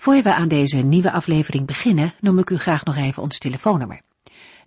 Voor 0.00 0.22
we 0.22 0.34
aan 0.34 0.48
deze 0.48 0.76
nieuwe 0.76 1.12
aflevering 1.12 1.66
beginnen, 1.66 2.14
noem 2.20 2.38
ik 2.38 2.50
u 2.50 2.56
graag 2.56 2.84
nog 2.84 2.96
even 2.96 3.22
ons 3.22 3.38
telefoonnummer. 3.38 4.00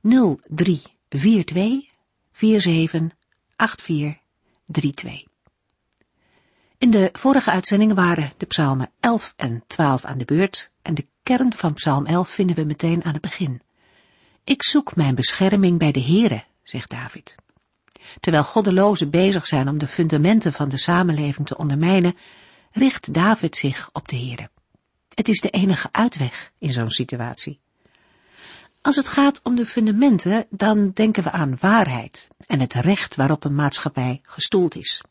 0342 0.02 1.86
478432. 2.32 5.24
In 6.78 6.92
de 6.92 7.10
vorige 7.14 7.52
uitzendingen 7.52 7.96
waren 7.96 8.32
de 8.38 8.46
psalmen 8.46 8.92
11 9.00 9.34
en 9.36 9.64
12 9.68 10.06
aan 10.06 10.18
de 10.18 10.26
beurt 10.26 10.72
en 10.82 10.94
de 10.94 11.06
kern 11.24 11.54
van 11.54 11.74
psalm 11.74 12.06
11 12.06 12.30
vinden 12.30 12.56
we 12.56 12.64
meteen 12.64 13.04
aan 13.04 13.14
het 13.14 13.22
begin. 13.22 13.62
Ik 14.44 14.64
zoek 14.64 14.96
mijn 14.96 15.16
bescherming 15.16 15.80
bij 15.80 15.92
de 15.92 16.02
Here, 16.02 16.44
zegt 16.64 16.90
David. 16.90 17.36
Terwijl 18.20 18.44
goddelozen 18.44 19.10
bezig 19.10 19.48
zijn 19.48 19.68
om 19.68 19.78
de 19.78 19.88
fundamenten 19.88 20.54
van 20.54 20.70
de 20.70 20.78
samenleving 20.78 21.48
te 21.48 21.58
ondermijnen, 21.58 22.18
richt 22.72 23.14
David 23.14 23.58
zich 23.58 23.90
op 23.94 24.08
de 24.08 24.18
Here. 24.18 24.52
Het 25.14 25.28
is 25.28 25.42
de 25.42 25.50
enige 25.50 25.90
uitweg 25.92 26.52
in 26.58 26.72
zo'n 26.72 26.90
situatie. 26.90 27.60
Als 28.82 28.96
het 28.96 29.08
gaat 29.08 29.40
om 29.44 29.56
de 29.56 29.66
fundamenten, 29.66 30.46
dan 30.50 30.92
denken 30.92 31.24
we 31.24 31.32
aan 31.32 31.58
waarheid 31.60 32.30
en 32.48 32.60
het 32.60 32.74
recht 32.74 33.16
waarop 33.16 33.44
een 33.44 33.56
maatschappij 33.56 34.22
gestoeld 34.24 34.76
is. 34.76 35.02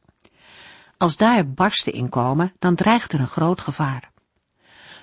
Als 0.97 1.17
daar 1.17 1.51
barsten 1.51 1.93
in 1.93 2.09
komen, 2.09 2.53
dan 2.59 2.75
dreigt 2.75 3.13
er 3.13 3.21
een 3.21 3.27
groot 3.27 3.61
gevaar. 3.61 4.11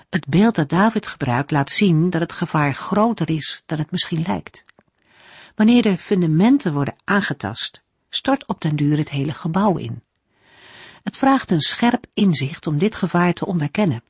Het 0.09 0.27
beeld 0.27 0.55
dat 0.55 0.69
David 0.69 1.07
gebruikt 1.07 1.51
laat 1.51 1.69
zien 1.69 2.09
dat 2.09 2.21
het 2.21 2.31
gevaar 2.31 2.73
groter 2.73 3.29
is 3.29 3.63
dan 3.65 3.77
het 3.77 3.91
misschien 3.91 4.23
lijkt. 4.27 4.65
Wanneer 5.55 5.81
de 5.81 5.97
fundamenten 5.97 6.73
worden 6.73 6.95
aangetast, 7.03 7.83
stort 8.09 8.47
op 8.47 8.61
den 8.61 8.75
duur 8.75 8.97
het 8.97 9.09
hele 9.09 9.33
gebouw 9.33 9.77
in. 9.77 10.03
Het 11.03 11.17
vraagt 11.17 11.51
een 11.51 11.61
scherp 11.61 12.05
inzicht 12.13 12.67
om 12.67 12.77
dit 12.77 12.95
gevaar 12.95 13.33
te 13.33 13.45
onderkennen. 13.45 14.03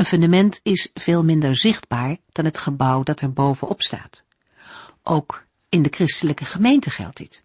Een 0.00 0.06
fundament 0.06 0.60
is 0.62 0.90
veel 0.94 1.24
minder 1.24 1.56
zichtbaar 1.56 2.16
dan 2.32 2.44
het 2.44 2.58
gebouw 2.58 3.02
dat 3.02 3.20
er 3.20 3.32
bovenop 3.32 3.82
staat. 3.82 4.24
Ook 5.02 5.44
in 5.68 5.82
de 5.82 5.88
christelijke 5.90 6.44
gemeente 6.44 6.90
geldt 6.90 7.16
dit. 7.16 7.42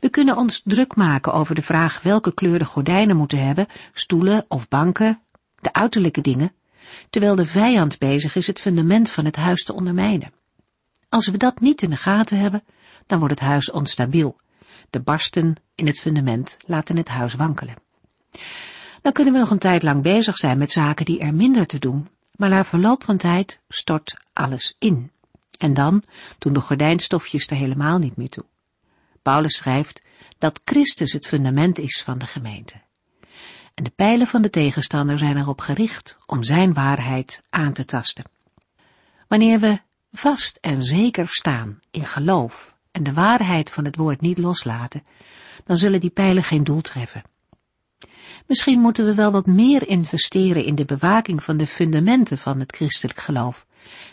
We 0.00 0.08
kunnen 0.08 0.36
ons 0.36 0.62
druk 0.64 0.96
maken 0.96 1.32
over 1.32 1.54
de 1.54 1.62
vraag 1.62 2.02
welke 2.02 2.34
kleur 2.34 2.58
de 2.58 2.64
gordijnen 2.64 3.16
moeten 3.16 3.46
hebben, 3.46 3.66
stoelen 3.92 4.44
of 4.48 4.68
banken, 4.68 5.20
de 5.60 5.72
uiterlijke 5.72 6.20
dingen, 6.20 6.52
terwijl 7.10 7.34
de 7.34 7.46
vijand 7.46 7.98
bezig 7.98 8.34
is 8.34 8.46
het 8.46 8.60
fundament 8.60 9.10
van 9.10 9.24
het 9.24 9.36
huis 9.36 9.64
te 9.64 9.74
ondermijnen. 9.74 10.32
Als 11.08 11.28
we 11.28 11.36
dat 11.36 11.60
niet 11.60 11.82
in 11.82 11.90
de 11.90 11.96
gaten 11.96 12.38
hebben, 12.38 12.64
dan 13.06 13.18
wordt 13.18 13.40
het 13.40 13.48
huis 13.48 13.70
onstabiel. 13.70 14.40
De 14.90 15.00
barsten 15.00 15.54
in 15.74 15.86
het 15.86 16.00
fundament 16.00 16.56
laten 16.66 16.96
het 16.96 17.08
huis 17.08 17.34
wankelen. 17.34 17.74
Dan 19.02 19.12
kunnen 19.12 19.32
we 19.32 19.38
nog 19.38 19.50
een 19.50 19.58
tijd 19.58 19.82
lang 19.82 20.02
bezig 20.02 20.36
zijn 20.36 20.58
met 20.58 20.72
zaken 20.72 21.04
die 21.04 21.18
er 21.18 21.34
minder 21.34 21.66
te 21.66 21.78
doen, 21.78 22.08
maar 22.36 22.48
na 22.48 22.64
verloop 22.64 23.04
van 23.04 23.16
tijd 23.16 23.60
stort 23.68 24.16
alles 24.32 24.74
in. 24.78 25.10
En 25.58 25.74
dan 25.74 26.02
doen 26.38 26.52
de 26.52 26.60
gordijnstofjes 26.60 27.46
er 27.46 27.56
helemaal 27.56 27.98
niet 27.98 28.16
meer 28.16 28.28
toe. 28.28 28.44
Paulus 29.22 29.56
schrijft 29.56 30.02
dat 30.38 30.60
Christus 30.64 31.12
het 31.12 31.26
fundament 31.26 31.78
is 31.78 32.02
van 32.02 32.18
de 32.18 32.26
gemeente. 32.26 32.74
En 33.74 33.84
de 33.84 33.90
pijlen 33.90 34.26
van 34.26 34.42
de 34.42 34.50
tegenstander 34.50 35.18
zijn 35.18 35.36
erop 35.36 35.60
gericht 35.60 36.18
om 36.26 36.42
zijn 36.42 36.72
waarheid 36.72 37.42
aan 37.50 37.72
te 37.72 37.84
tasten. 37.84 38.24
Wanneer 39.28 39.60
we 39.60 39.80
vast 40.12 40.58
en 40.60 40.82
zeker 40.82 41.28
staan 41.28 41.80
in 41.90 42.06
geloof 42.06 42.74
en 42.90 43.02
de 43.02 43.12
waarheid 43.12 43.70
van 43.70 43.84
het 43.84 43.96
woord 43.96 44.20
niet 44.20 44.38
loslaten, 44.38 45.06
dan 45.64 45.76
zullen 45.76 46.00
die 46.00 46.10
pijlen 46.10 46.44
geen 46.44 46.64
doel 46.64 46.80
treffen. 46.80 47.22
Misschien 48.46 48.80
moeten 48.80 49.04
we 49.04 49.14
wel 49.14 49.30
wat 49.30 49.46
meer 49.46 49.88
investeren 49.88 50.64
in 50.64 50.74
de 50.74 50.84
bewaking 50.84 51.42
van 51.42 51.56
de 51.56 51.66
fundamenten 51.66 52.38
van 52.38 52.60
het 52.60 52.76
christelijk 52.76 53.20
geloof 53.20 53.66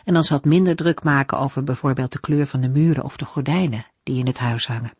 en 0.03 0.15
ons 0.15 0.29
wat 0.29 0.45
minder 0.45 0.75
druk 0.75 1.03
maken 1.03 1.39
over 1.39 1.63
bijvoorbeeld 1.63 2.11
de 2.11 2.19
kleur 2.19 2.47
van 2.47 2.61
de 2.61 2.69
muren 2.69 3.03
of 3.03 3.17
de 3.17 3.25
gordijnen 3.25 3.85
die 4.03 4.19
in 4.19 4.27
het 4.27 4.37
huis 4.37 4.67
hangen. 4.67 4.93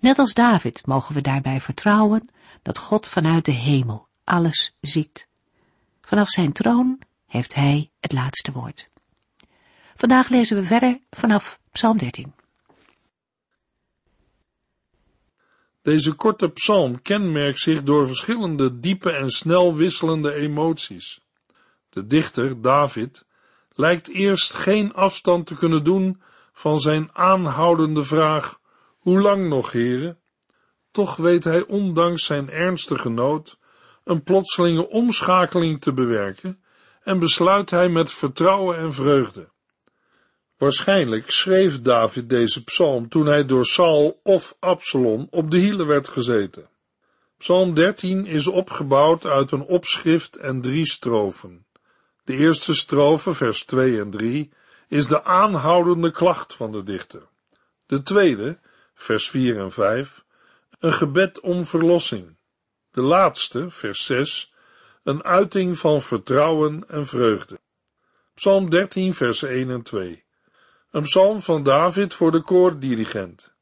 Net 0.00 0.18
als 0.18 0.34
David 0.34 0.86
mogen 0.86 1.14
we 1.14 1.20
daarbij 1.20 1.60
vertrouwen 1.60 2.28
dat 2.62 2.78
God 2.78 3.06
vanuit 3.06 3.44
de 3.44 3.52
hemel 3.52 4.06
alles 4.24 4.76
ziet. 4.80 5.28
Vanaf 6.00 6.28
zijn 6.28 6.52
troon 6.52 6.98
heeft 7.26 7.54
hij 7.54 7.90
het 8.00 8.12
laatste 8.12 8.52
woord. 8.52 8.88
Vandaag 9.94 10.28
lezen 10.28 10.56
we 10.56 10.64
verder 10.64 11.00
vanaf 11.10 11.60
Psalm 11.72 11.98
13. 11.98 12.37
Deze 15.88 16.14
korte 16.14 16.48
psalm 16.48 17.02
kenmerkt 17.02 17.58
zich 17.58 17.82
door 17.82 18.06
verschillende 18.06 18.80
diepe 18.80 19.12
en 19.12 19.30
snel 19.30 19.74
wisselende 19.74 20.32
emoties. 20.32 21.20
De 21.88 22.06
dichter, 22.06 22.60
David, 22.60 23.26
lijkt 23.74 24.08
eerst 24.08 24.54
geen 24.54 24.92
afstand 24.92 25.46
te 25.46 25.56
kunnen 25.56 25.84
doen 25.84 26.22
van 26.52 26.80
zijn 26.80 27.10
aanhoudende 27.12 28.02
vraag, 28.02 28.60
hoe 28.98 29.20
lang 29.20 29.48
nog, 29.48 29.72
heren? 29.72 30.18
Toch 30.90 31.16
weet 31.16 31.44
hij 31.44 31.66
ondanks 31.66 32.24
zijn 32.24 32.50
ernstige 32.50 33.08
nood 33.08 33.58
een 34.04 34.22
plotselinge 34.22 34.88
omschakeling 34.88 35.80
te 35.80 35.92
bewerken 35.92 36.62
en 37.02 37.18
besluit 37.18 37.70
hij 37.70 37.88
met 37.88 38.12
vertrouwen 38.12 38.76
en 38.76 38.92
vreugde. 38.92 39.48
Waarschijnlijk 40.58 41.30
schreef 41.30 41.82
David 41.82 42.28
deze 42.28 42.64
psalm 42.64 43.08
toen 43.08 43.26
hij 43.26 43.44
door 43.44 43.66
Saul 43.66 44.20
of 44.22 44.56
Absalom 44.58 45.26
op 45.30 45.50
de 45.50 45.58
hielen 45.58 45.86
werd 45.86 46.08
gezeten. 46.08 46.68
Psalm 47.38 47.74
13 47.74 48.26
is 48.26 48.46
opgebouwd 48.46 49.24
uit 49.24 49.50
een 49.50 49.62
opschrift 49.62 50.36
en 50.36 50.60
drie 50.60 50.86
strofen. 50.86 51.66
De 52.24 52.36
eerste 52.36 52.74
strofe, 52.74 53.34
vers 53.34 53.64
2 53.64 54.00
en 54.00 54.10
3, 54.10 54.52
is 54.88 55.06
de 55.06 55.24
aanhoudende 55.24 56.10
klacht 56.10 56.54
van 56.54 56.72
de 56.72 56.82
dichter. 56.82 57.22
De 57.86 58.02
tweede, 58.02 58.58
vers 58.94 59.30
4 59.30 59.58
en 59.58 59.72
5, 59.72 60.24
een 60.78 60.92
gebed 60.92 61.40
om 61.40 61.64
verlossing. 61.64 62.36
De 62.90 63.02
laatste, 63.02 63.70
vers 63.70 64.04
6, 64.04 64.52
een 65.02 65.24
uiting 65.24 65.78
van 65.78 66.02
vertrouwen 66.02 66.88
en 66.88 67.06
vreugde. 67.06 67.58
Psalm 68.34 68.70
13, 68.70 69.14
vers 69.14 69.42
1 69.42 69.70
en 69.70 69.82
2. 69.82 70.26
Een 70.90 71.02
psalm 71.02 71.40
van 71.40 71.62
David 71.62 72.14
voor 72.14 72.30
de 72.30 72.42
koordirigent. 72.42 73.54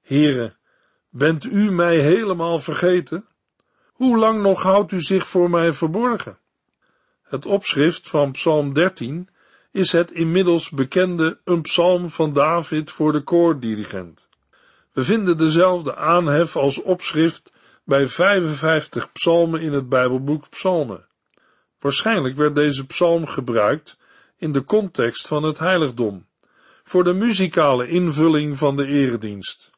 Here, 0.00 0.56
bent 1.08 1.44
u 1.44 1.70
mij 1.70 1.98
helemaal 1.98 2.58
vergeten? 2.58 3.26
Hoe 3.92 4.18
lang 4.18 4.42
nog 4.42 4.62
houdt 4.62 4.92
u 4.92 5.00
zich 5.00 5.28
voor 5.28 5.50
mij 5.50 5.72
verborgen? 5.72 6.38
Het 7.22 7.46
opschrift 7.46 8.08
van 8.08 8.32
psalm 8.32 8.72
13 8.72 9.28
is 9.70 9.92
het 9.92 10.10
inmiddels 10.10 10.70
bekende 10.70 11.40
een 11.44 11.62
psalm 11.62 12.10
van 12.10 12.32
David 12.32 12.90
voor 12.90 13.12
de 13.12 13.22
koordirigent. 13.22 14.28
We 14.92 15.04
vinden 15.04 15.38
dezelfde 15.38 15.96
aanhef 15.96 16.56
als 16.56 16.82
opschrift 16.82 17.52
bij 17.84 18.08
55 18.08 19.12
psalmen 19.12 19.60
in 19.60 19.72
het 19.72 19.88
Bijbelboek 19.88 20.48
Psalmen. 20.48 21.06
Waarschijnlijk 21.78 22.36
werd 22.36 22.54
deze 22.54 22.86
psalm 22.86 23.26
gebruikt 23.26 23.96
in 24.36 24.52
de 24.52 24.64
context 24.64 25.26
van 25.26 25.42
het 25.42 25.58
heiligdom 25.58 26.26
voor 26.84 27.04
de 27.04 27.14
muzikale 27.14 27.88
invulling 27.88 28.58
van 28.58 28.76
de 28.76 28.86
eredienst. 28.86 29.70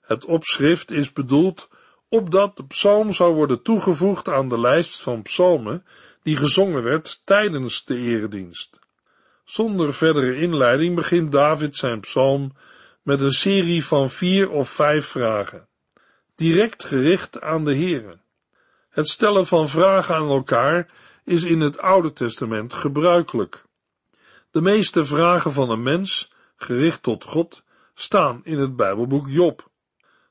Het 0.00 0.24
opschrift 0.24 0.90
is 0.90 1.12
bedoeld 1.12 1.68
opdat 2.08 2.56
de 2.56 2.66
psalm 2.66 3.12
zou 3.12 3.34
worden 3.34 3.62
toegevoegd 3.62 4.28
aan 4.28 4.48
de 4.48 4.60
lijst 4.60 5.02
van 5.02 5.22
psalmen 5.22 5.84
die 6.22 6.36
gezongen 6.36 6.82
werd 6.82 7.20
tijdens 7.24 7.84
de 7.84 7.96
eredienst. 7.96 8.78
Zonder 9.44 9.94
verdere 9.94 10.36
inleiding 10.36 10.94
begint 10.94 11.32
David 11.32 11.76
zijn 11.76 12.00
psalm 12.00 12.52
met 13.02 13.20
een 13.20 13.30
serie 13.30 13.84
van 13.84 14.10
vier 14.10 14.50
of 14.50 14.70
vijf 14.70 15.06
vragen, 15.06 15.68
direct 16.34 16.84
gericht 16.84 17.40
aan 17.40 17.64
de 17.64 17.74
Heere. 17.74 18.18
Het 18.88 19.08
stellen 19.08 19.46
van 19.46 19.68
vragen 19.68 20.14
aan 20.14 20.28
elkaar 20.28 20.90
is 21.24 21.44
in 21.44 21.60
het 21.60 21.78
Oude 21.78 22.12
Testament 22.12 22.72
gebruikelijk. 22.72 23.64
De 24.50 24.60
meeste 24.60 25.04
vragen 25.04 25.52
van 25.52 25.70
een 25.70 25.82
mens 25.82 26.30
gericht 26.58 27.02
tot 27.02 27.24
God, 27.24 27.62
staan 27.94 28.40
in 28.44 28.58
het 28.58 28.76
Bijbelboek 28.76 29.28
Job. 29.28 29.70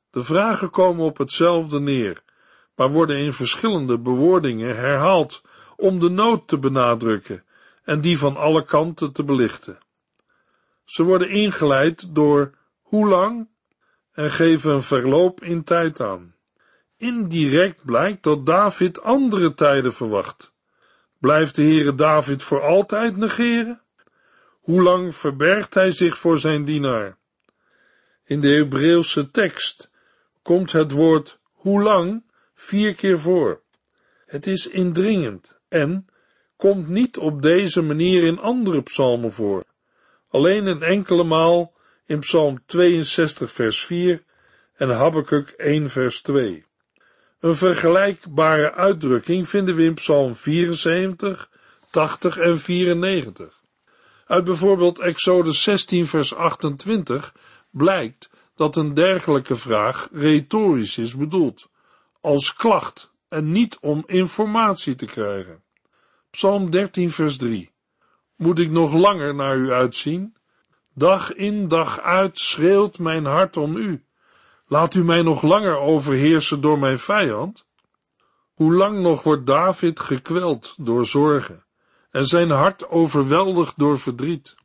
De 0.09 0.24
vragen 0.24 0.69
komen 0.69 1.06
op 1.06 1.18
hetzelfde 1.18 1.79
neer, 1.79 2.24
maar 2.75 2.91
worden 2.91 3.18
in 3.18 3.33
verschillende 3.33 4.00
bewoordingen 4.00 4.75
herhaald 4.75 5.41
om 5.75 6.00
de 6.00 6.09
nood 6.09 6.47
te 6.47 6.57
benadrukken 6.57 7.44
en 7.83 8.01
die 8.01 8.19
van 8.19 8.38
alle 8.38 8.63
kanten 8.63 9.12
te 9.12 9.24
belichten. 9.24 9.77
Ze 10.85 11.03
worden 11.03 11.29
ingeleid 11.29 12.15
door 12.15 12.57
hoe 12.81 13.07
lang 13.07 13.50
en 14.12 14.31
geven 14.31 14.74
een 14.74 14.83
verloop 14.83 15.44
in 15.44 15.63
tijd 15.63 16.00
aan. 16.00 16.35
Indirect 16.97 17.85
blijkt 17.85 18.24
dat 18.24 18.45
David 18.45 19.01
andere 19.01 19.53
tijden 19.53 19.94
verwacht. 19.94 20.53
Blijft 21.19 21.56
de 21.56 21.62
Heere 21.62 21.95
David 21.95 22.44
voor 22.44 22.62
altijd 22.62 23.18
negeren? 23.18 23.81
Hoe 24.68 24.81
lang 24.81 25.16
verbergt 25.16 25.74
hij 25.74 25.92
zich 25.92 26.18
voor 26.18 26.40
zijn 26.40 26.66
dienaar? 26.66 27.18
In 28.24 28.42
de 28.42 28.50
Hebreeuwse 28.50 29.31
tekst 29.31 29.92
komt 30.42 30.72
het 30.72 30.92
woord 30.92 31.40
hoe 31.52 31.84
lang 31.84 32.24
vier 32.56 32.96
keer 32.96 33.19
voor. 33.19 33.62
Het 34.25 34.48
is 34.48 34.68
indringend 34.68 35.60
en 35.68 36.08
komt 36.58 36.88
niet 36.88 37.18
op 37.18 37.42
deze 37.42 37.81
manier 37.81 38.24
in 38.24 38.40
andere 38.40 38.81
psalmen 38.81 39.31
voor. 39.31 39.64
Alleen 40.30 40.66
een 40.66 40.81
enkele 40.81 41.24
maal 41.24 41.74
in 42.06 42.20
Psalm 42.20 42.60
62 42.66 43.52
vers 43.52 43.86
4 43.86 44.24
en 44.75 44.90
Habakkuk 44.90 45.50
1 45.50 45.90
vers 45.90 46.22
2. 46.22 46.66
Een 47.40 47.56
vergelijkbare 47.56 48.74
uitdrukking 48.74 49.50
vinden 49.50 49.75
we 49.75 49.84
in 49.84 49.94
Psalm 49.94 50.36
74, 50.36 51.50
80 51.90 52.38
en 52.38 52.60
94. 52.60 53.56
Uit 54.27 54.44
bijvoorbeeld 54.44 55.00
Exodus 55.00 55.63
16 55.63 56.07
vers 56.07 56.35
28 56.35 57.33
blijkt 57.71 58.29
dat 58.56 58.75
een 58.75 58.94
dergelijke 58.94 59.56
vraag 59.56 60.07
retorisch 60.12 60.97
is 60.97 61.15
bedoeld, 61.15 61.69
als 62.21 62.53
klacht 62.53 63.12
en 63.29 63.51
niet 63.51 63.77
om 63.81 64.03
informatie 64.06 64.95
te 64.95 65.06
krijgen. 65.06 65.63
Psalm 66.29 66.69
13 66.69 67.12
vers 67.12 67.38
3. 67.38 67.71
Moet 68.35 68.59
ik 68.59 68.71
nog 68.71 68.94
langer 68.94 69.35
naar 69.35 69.57
u 69.57 69.71
uitzien? 69.71 70.35
Dag 70.94 71.33
in 71.33 71.68
dag 71.68 72.00
uit 72.00 72.39
schreeuwt 72.39 73.00
mijn 73.00 73.25
hart 73.25 73.57
om 73.57 73.75
u. 73.75 74.06
Laat 74.65 74.94
u 74.94 75.03
mij 75.03 75.21
nog 75.21 75.41
langer 75.41 75.77
overheersen 75.77 76.62
door 76.62 76.79
mijn 76.79 77.00
vijand? 77.00 77.68
Hoe 78.53 78.74
lang 78.74 79.00
nog 79.01 79.24
wordt 79.24 79.45
David 79.45 80.00
gekweld 80.00 80.75
door 80.77 81.06
zorgen 81.06 81.67
en 82.12 82.25
zijn 82.25 82.50
hart 82.50 82.89
overweldigd 82.89 83.74
door 83.77 84.00
verdriet? 84.00 84.56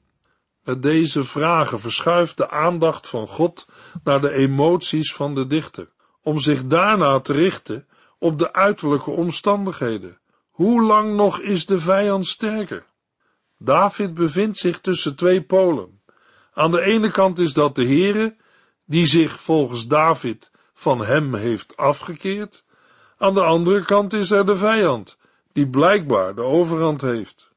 Met 0.64 0.82
deze 0.82 1.24
vragen 1.24 1.80
verschuift 1.80 2.36
de 2.36 2.50
aandacht 2.50 3.08
van 3.08 3.26
God 3.26 3.68
naar 4.04 4.20
de 4.20 4.30
emoties 4.30 5.14
van 5.14 5.34
de 5.34 5.46
dichter, 5.46 5.88
om 6.22 6.38
zich 6.38 6.66
daarna 6.66 7.20
te 7.20 7.32
richten 7.32 7.86
op 8.18 8.38
de 8.38 8.52
uiterlijke 8.52 9.10
omstandigheden. 9.10 10.20
Hoe 10.50 10.82
lang 10.82 11.16
nog 11.16 11.40
is 11.40 11.66
de 11.66 11.78
vijand 11.78 12.26
sterker? 12.26 12.86
David 13.58 14.14
bevindt 14.14 14.58
zich 14.58 14.80
tussen 14.80 15.16
twee 15.16 15.42
polen. 15.42 16.00
Aan 16.52 16.70
de 16.70 16.80
ene 16.80 17.10
kant 17.10 17.38
is 17.38 17.52
dat 17.52 17.74
de 17.74 17.84
Heere, 17.84 18.36
die 18.84 19.06
zich 19.06 19.40
volgens 19.40 19.86
David 19.86 20.50
van 20.72 21.04
hem 21.04 21.34
heeft 21.34 21.76
afgekeerd. 21.76 22.64
Aan 23.18 23.34
de 23.34 23.42
andere 23.42 23.84
kant 23.84 24.12
is 24.12 24.30
er 24.30 24.46
de 24.46 24.56
vijand, 24.56 25.18
die 25.52 25.68
blijkbaar 25.68 26.34
de 26.34 26.42
overhand 26.42 27.00
heeft. 27.00 27.50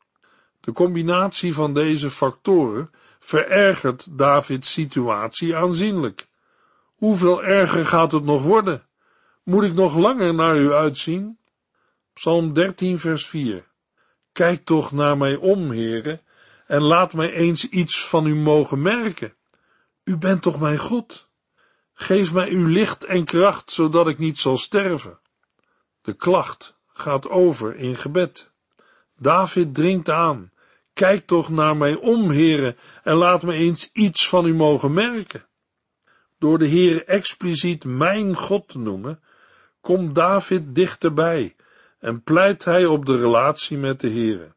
De 0.59 0.71
combinatie 0.71 1.53
van 1.53 1.74
deze 1.74 2.12
factoren 2.12 2.92
verergert 3.19 4.18
Davids 4.18 4.71
situatie 4.71 5.56
aanzienlijk. 5.56 6.27
Hoeveel 6.95 7.44
erger 7.44 7.86
gaat 7.86 8.12
het 8.12 8.24
nog 8.24 8.44
worden? 8.44 8.83
Moet 9.44 9.63
ik 9.63 9.74
nog 9.74 9.95
langer 9.95 10.33
naar 10.33 10.57
u 10.57 10.74
uitzien? 10.74 11.38
Psalm 12.13 12.53
13, 12.53 13.00
vers 13.00 13.27
4. 13.27 13.68
Kijk 14.31 14.65
toch 14.65 14.91
naar 14.91 15.18
mij 15.18 15.36
om, 15.36 15.71
heren, 15.71 16.21
en 16.68 16.81
laat 16.81 17.13
mij 17.13 17.31
eens 17.31 17.69
iets 17.69 18.07
van 18.07 18.25
u 18.25 18.36
mogen 18.36 18.81
merken. 18.81 19.33
U 20.03 20.18
bent 20.18 20.41
toch 20.41 20.59
mijn 20.59 20.77
God? 20.77 21.30
Geef 21.94 22.33
mij 22.33 22.50
uw 22.50 22.65
licht 22.65 23.03
en 23.03 23.25
kracht, 23.25 23.71
zodat 23.71 24.07
ik 24.07 24.18
niet 24.18 24.39
zal 24.39 24.57
sterven. 24.57 25.19
De 26.01 26.13
klacht 26.13 26.75
gaat 26.97 27.30
over 27.30 27.75
in 27.75 27.95
gebed. 27.95 28.51
David 29.18 29.74
dringt 29.74 30.09
aan. 30.09 30.51
Kijk 30.94 31.25
toch 31.25 31.50
naar 31.50 31.77
mij 31.77 31.95
om, 31.95 32.31
heren, 32.31 32.77
en 33.03 33.15
laat 33.15 33.44
me 33.44 33.53
eens 33.53 33.89
iets 33.94 34.30
van 34.30 34.45
u 34.45 34.53
mogen 34.53 34.94
merken. 34.94 35.45
Door 36.39 36.57
de 36.57 36.69
Heere 36.69 37.03
expliciet 37.03 37.86
mijn 37.86 38.36
God 38.36 38.68
te 38.68 38.80
noemen, 38.80 39.19
komt 39.81 40.15
David 40.15 40.75
dichterbij 40.75 41.56
en 42.00 42.24
pleit 42.24 42.65
hij 42.65 42.86
op 42.86 43.06
de 43.06 43.18
relatie 43.18 43.77
met 43.77 44.00
de 44.00 44.09
Heere. 44.09 44.53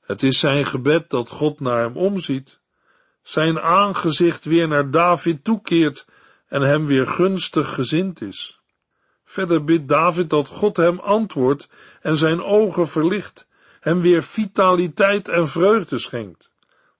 Het 0.00 0.22
is 0.22 0.38
zijn 0.38 0.66
gebed 0.66 1.10
dat 1.10 1.28
God 1.28 1.60
naar 1.60 1.82
hem 1.82 1.96
omziet, 1.96 2.60
zijn 3.22 3.60
aangezicht 3.60 4.44
weer 4.44 4.68
naar 4.68 4.90
David 4.90 5.44
toekeert 5.44 6.06
en 6.46 6.62
hem 6.62 6.86
weer 6.86 7.06
gunstig 7.06 7.74
gezind 7.74 8.20
is. 8.20 8.60
Verder 9.34 9.64
bidt 9.64 9.88
David 9.88 10.30
dat 10.30 10.48
God 10.48 10.76
hem 10.76 10.98
antwoordt 10.98 11.68
en 12.00 12.16
zijn 12.16 12.42
ogen 12.42 12.88
verlicht, 12.88 13.46
hem 13.80 14.00
weer 14.00 14.22
vitaliteit 14.22 15.28
en 15.28 15.48
vreugde 15.48 15.98
schenkt. 15.98 16.50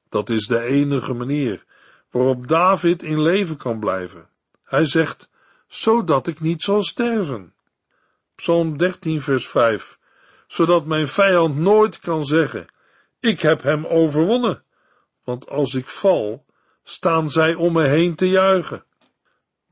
Dat 0.08 0.30
is 0.30 0.46
de 0.46 0.60
enige 0.60 1.12
manier 1.12 1.64
waarop 2.10 2.48
David 2.48 3.02
in 3.02 3.22
leven 3.22 3.56
kan 3.56 3.78
blijven. 3.78 4.28
Hij 4.64 4.84
zegt, 4.84 5.30
zodat 5.66 6.26
ik 6.26 6.40
niet 6.40 6.62
zal 6.62 6.82
sterven. 6.82 7.54
Psalm 8.34 8.76
13 8.76 9.20
vers 9.20 9.48
5, 9.48 9.98
zodat 10.46 10.86
mijn 10.86 11.08
vijand 11.08 11.56
nooit 11.56 11.98
kan 11.98 12.24
zeggen, 12.24 12.66
ik 13.20 13.40
heb 13.40 13.62
hem 13.62 13.86
overwonnen, 13.86 14.62
want 15.24 15.48
als 15.48 15.74
ik 15.74 15.86
val, 15.86 16.44
staan 16.82 17.30
zij 17.30 17.54
om 17.54 17.72
me 17.72 17.82
heen 17.82 18.14
te 18.14 18.28
juichen. 18.28 18.84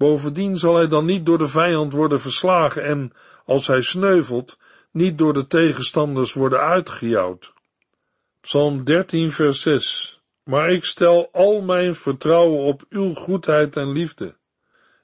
Bovendien 0.03 0.57
zal 0.57 0.77
hij 0.77 0.89
dan 0.89 1.05
niet 1.05 1.27
door 1.27 1.39
de 1.39 1.49
vijand 1.49 1.93
worden 1.93 2.21
verslagen 2.21 2.85
en, 2.85 3.13
als 3.45 3.67
hij 3.67 3.83
sneuvelt, 3.83 4.59
niet 4.91 5.19
door 5.19 5.33
de 5.33 5.47
tegenstanders 5.47 6.33
worden 6.33 6.61
uitgejouwd. 6.61 7.53
Psalm 8.41 8.85
13 8.85 9.31
vers 9.31 9.61
6 9.61 10.21
Maar 10.45 10.71
ik 10.71 10.85
stel 10.85 11.29
al 11.33 11.61
mijn 11.61 11.95
vertrouwen 11.95 12.59
op 12.59 12.85
uw 12.89 13.15
goedheid 13.15 13.77
en 13.77 13.93
liefde. 13.93 14.37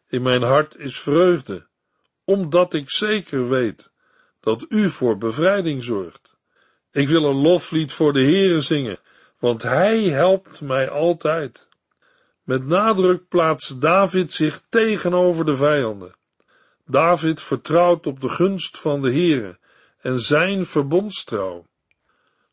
In 0.08 0.22
mijn 0.22 0.42
hart 0.42 0.76
is 0.76 0.98
vreugde, 0.98 1.66
omdat 2.24 2.74
ik 2.74 2.90
zeker 2.90 3.48
weet 3.48 3.92
dat 4.40 4.66
u 4.68 4.90
voor 4.90 5.18
bevrijding 5.18 5.82
zorgt. 5.84 6.36
Ik 6.92 7.08
wil 7.08 7.24
een 7.24 7.40
loflied 7.40 7.92
voor 7.92 8.12
de 8.12 8.22
Heere 8.22 8.60
zingen, 8.60 8.98
want 9.38 9.62
hij 9.62 10.02
helpt 10.02 10.60
mij 10.60 10.90
altijd. 10.90 11.67
Met 12.48 12.66
nadruk 12.66 13.28
plaatst 13.28 13.80
David 13.80 14.32
zich 14.32 14.62
tegenover 14.68 15.44
de 15.44 15.56
vijanden. 15.56 16.14
David 16.86 17.40
vertrouwt 17.40 18.06
op 18.06 18.20
de 18.20 18.28
gunst 18.28 18.78
van 18.78 19.02
de 19.02 19.10
Heere 19.10 19.58
en 20.00 20.20
zijn 20.20 20.66
verbondstrouw. 20.66 21.66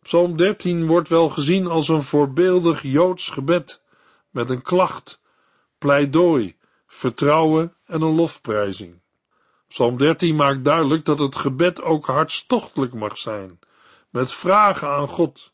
Psalm 0.02 0.38
13 0.38 0.88
wordt 0.88 1.10
wel 1.10 1.30
gezien 1.30 1.68
als 1.68 1.88
een 1.88 2.04
voorbeeldig 2.04 2.82
Joods 2.82 3.30
gebed, 3.30 3.82
met 4.30 4.50
een 4.50 4.62
klacht, 4.62 5.22
pleidooi, 5.78 6.56
vertrouwen 6.88 7.74
en 7.86 8.02
een 8.02 8.16
lofprijzing. 8.16 9.02
Psalm 9.68 9.98
13 9.98 10.36
maakt 10.36 10.64
duidelijk 10.64 11.06
dat 11.06 11.20
het 11.20 11.36
gebed 11.36 11.82
ook 11.82 12.06
hartstochtelijk 12.06 12.94
mag 12.94 13.18
zijn, 13.18 13.60
met 14.10 14.34
vragen 14.34 14.90
aan 14.90 15.08
God. 15.08 15.54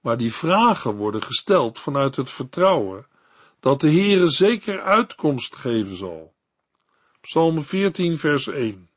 Maar 0.00 0.16
die 0.16 0.34
vragen 0.34 0.94
worden 0.94 1.22
gesteld 1.22 1.78
vanuit 1.78 2.16
het 2.16 2.30
vertrouwen 2.30 3.08
dat 3.60 3.80
de 3.80 3.90
Heere 3.90 4.28
zeker 4.28 4.82
uitkomst 4.82 5.56
geven 5.56 5.96
zal. 5.96 6.34
Psalm 7.20 7.62
14 7.62 8.18
vers 8.18 8.46
1 8.46 8.90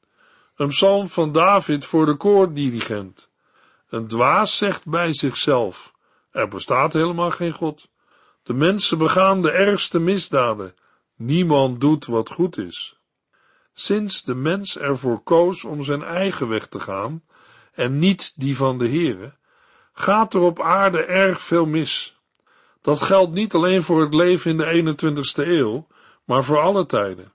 Een 0.55 0.67
psalm 0.67 1.07
van 1.07 1.31
David 1.31 1.85
voor 1.85 2.05
de 2.05 2.15
koordirigent. 2.15 3.29
Een 3.89 4.07
dwaas 4.07 4.57
zegt 4.57 4.85
bij 4.85 5.13
zichzelf, 5.13 5.93
er 6.31 6.47
bestaat 6.47 6.93
helemaal 6.93 7.31
geen 7.31 7.53
God. 7.53 7.87
De 8.43 8.53
mensen 8.53 8.97
begaan 8.97 9.41
de 9.41 9.51
ergste 9.51 9.99
misdaden. 9.99 10.75
Niemand 11.15 11.81
doet 11.81 12.05
wat 12.05 12.29
goed 12.29 12.57
is. 12.57 12.97
Sinds 13.73 14.23
de 14.23 14.35
mens 14.35 14.77
ervoor 14.77 15.23
koos 15.23 15.63
om 15.63 15.83
zijn 15.83 16.03
eigen 16.03 16.47
weg 16.47 16.67
te 16.67 16.79
gaan 16.79 17.23
en 17.73 17.99
niet 17.99 18.33
die 18.35 18.55
van 18.55 18.77
de 18.77 18.87
Heere, 18.87 19.33
gaat 19.93 20.33
er 20.33 20.41
op 20.41 20.61
aarde 20.61 21.03
erg 21.03 21.41
veel 21.41 21.65
mis. 21.65 22.12
Dat 22.83 23.01
geldt 23.01 23.33
niet 23.33 23.53
alleen 23.53 23.83
voor 23.83 24.01
het 24.01 24.13
leven 24.13 24.51
in 24.51 24.57
de 24.57 24.95
21ste 24.95 25.47
eeuw, 25.47 25.87
maar 26.25 26.43
voor 26.43 26.59
alle 26.59 26.85
tijden. 26.85 27.33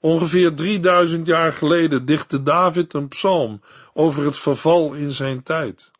Ongeveer 0.00 0.54
3000 0.54 1.26
jaar 1.26 1.52
geleden 1.52 2.04
dichtte 2.04 2.42
David 2.42 2.94
een 2.94 3.08
psalm 3.08 3.60
over 3.92 4.24
het 4.24 4.38
verval 4.38 4.92
in 4.92 5.12
zijn 5.12 5.42
tijd. 5.42 5.90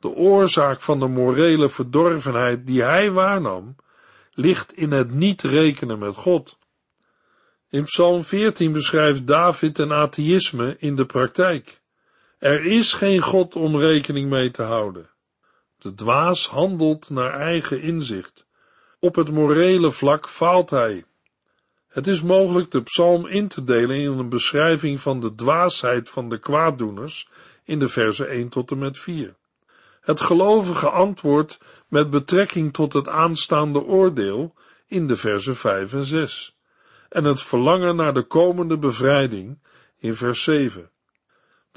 De 0.00 0.08
oorzaak 0.08 0.82
van 0.82 1.00
de 1.00 1.06
morele 1.06 1.68
verdorvenheid 1.68 2.66
die 2.66 2.82
hij 2.82 3.10
waarnam, 3.10 3.76
ligt 4.32 4.72
in 4.72 4.92
het 4.92 5.12
niet 5.12 5.42
rekenen 5.42 5.98
met 5.98 6.16
God. 6.16 6.58
In 7.68 7.84
Psalm 7.84 8.22
14 8.22 8.72
beschrijft 8.72 9.26
David 9.26 9.78
een 9.78 9.92
atheïsme 9.92 10.76
in 10.78 10.96
de 10.96 11.06
praktijk. 11.06 11.80
Er 12.38 12.64
is 12.64 12.94
geen 12.94 13.20
God 13.20 13.56
om 13.56 13.76
rekening 13.76 14.30
mee 14.30 14.50
te 14.50 14.62
houden. 14.62 15.10
De 15.78 15.94
dwaas 15.94 16.48
handelt 16.48 17.10
naar 17.10 17.40
eigen 17.40 17.80
inzicht, 17.80 18.46
Op 19.00 19.14
het 19.14 19.30
morele 19.30 19.90
vlak 19.92 20.28
faalt 20.28 20.70
hij. 20.70 21.04
Het 21.88 22.06
is 22.06 22.22
mogelijk 22.22 22.70
de 22.70 22.82
psalm 22.82 23.26
in 23.26 23.48
te 23.48 23.64
delen 23.64 23.96
in 23.96 24.18
een 24.18 24.28
beschrijving 24.28 25.00
van 25.00 25.20
de 25.20 25.34
dwaasheid 25.34 26.10
van 26.10 26.28
de 26.28 26.38
kwaaddoeners 26.38 27.28
in 27.64 27.78
de 27.78 27.88
verse 27.88 28.26
1 28.26 28.48
tot 28.48 28.70
en 28.70 28.78
met 28.78 28.98
4. 28.98 29.36
Het 30.00 30.20
gelovige 30.20 30.90
antwoord 30.90 31.58
met 31.88 32.10
betrekking 32.10 32.72
tot 32.72 32.92
het 32.92 33.08
aanstaande 33.08 33.84
oordeel 33.84 34.54
in 34.86 35.06
de 35.06 35.16
verse 35.16 35.54
5 35.54 35.92
en 35.92 36.04
6. 36.04 36.56
En 37.08 37.24
het 37.24 37.42
verlangen 37.42 37.96
naar 37.96 38.14
de 38.14 38.26
komende 38.26 38.78
bevrijding 38.78 39.58
in 39.98 40.14
vers 40.14 40.42
7. 40.42 40.90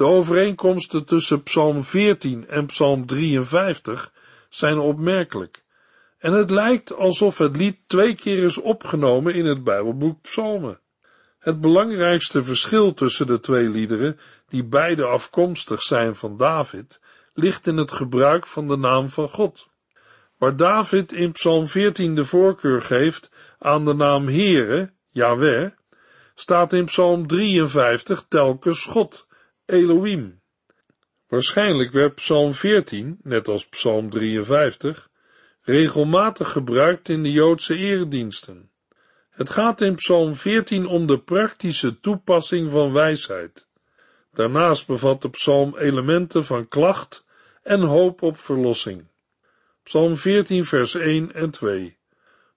De 0.01 0.07
overeenkomsten 0.07 1.05
tussen 1.05 1.43
Psalm 1.43 1.83
14 1.83 2.47
en 2.47 2.65
Psalm 2.65 3.05
53 3.05 4.13
zijn 4.49 4.79
opmerkelijk. 4.79 5.63
En 6.17 6.33
het 6.33 6.49
lijkt 6.49 6.95
alsof 6.95 7.37
het 7.37 7.57
lied 7.57 7.77
twee 7.87 8.15
keer 8.15 8.43
is 8.43 8.57
opgenomen 8.57 9.33
in 9.33 9.45
het 9.45 9.63
Bijbelboek 9.63 10.21
Psalmen. 10.21 10.79
Het 11.39 11.61
belangrijkste 11.61 12.43
verschil 12.43 12.93
tussen 12.93 13.27
de 13.27 13.39
twee 13.39 13.69
liederen, 13.69 14.19
die 14.49 14.63
beide 14.63 15.05
afkomstig 15.05 15.81
zijn 15.81 16.15
van 16.15 16.37
David, 16.37 16.99
ligt 17.33 17.67
in 17.67 17.77
het 17.77 17.91
gebruik 17.91 18.47
van 18.47 18.67
de 18.67 18.77
naam 18.77 19.09
van 19.09 19.29
God. 19.29 19.67
Waar 20.37 20.55
David 20.55 21.11
in 21.11 21.31
Psalm 21.31 21.67
14 21.67 22.15
de 22.15 22.25
voorkeur 22.25 22.81
geeft 22.81 23.31
aan 23.59 23.85
de 23.85 23.93
naam 23.93 24.27
Heere, 24.27 24.91
Yahweh, 25.09 25.71
staat 26.35 26.73
in 26.73 26.85
Psalm 26.85 27.27
53 27.27 28.25
telkens 28.27 28.85
God, 28.85 29.29
Elohim. 29.65 30.41
Waarschijnlijk 31.27 31.91
werd 31.91 32.15
Psalm 32.15 32.53
14, 32.53 33.19
net 33.23 33.47
als 33.47 33.67
Psalm 33.67 34.09
53, 34.09 35.09
regelmatig 35.61 36.51
gebruikt 36.51 37.09
in 37.09 37.23
de 37.23 37.31
Joodse 37.31 37.75
erediensten. 37.75 38.71
Het 39.29 39.49
gaat 39.49 39.81
in 39.81 39.95
Psalm 39.95 40.35
14 40.35 40.85
om 40.85 41.07
de 41.07 41.19
praktische 41.19 41.99
toepassing 41.99 42.69
van 42.69 42.93
wijsheid. 42.93 43.67
Daarnaast 44.33 44.87
bevat 44.87 45.21
de 45.21 45.29
psalm 45.29 45.77
elementen 45.77 46.45
van 46.45 46.67
klacht 46.67 47.25
en 47.63 47.81
hoop 47.81 48.21
op 48.21 48.37
verlossing. 48.37 49.07
Psalm 49.83 50.15
14 50.15 50.65
vers 50.65 50.95
1 50.95 51.33
en 51.33 51.51
2. 51.51 51.97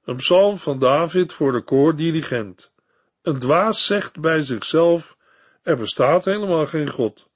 Een 0.04 0.16
psalm 0.16 0.56
van 0.56 0.78
David 0.78 1.32
voor 1.32 1.52
de 1.52 1.62
koordirigent. 1.62 2.72
Een 3.22 3.38
dwaas 3.38 3.86
zegt 3.86 4.20
bij 4.20 4.40
zichzelf, 4.40 5.16
er 5.64 5.76
bestaat 5.76 6.24
helemaal 6.24 6.66
geen 6.66 6.90
God. 6.90 7.28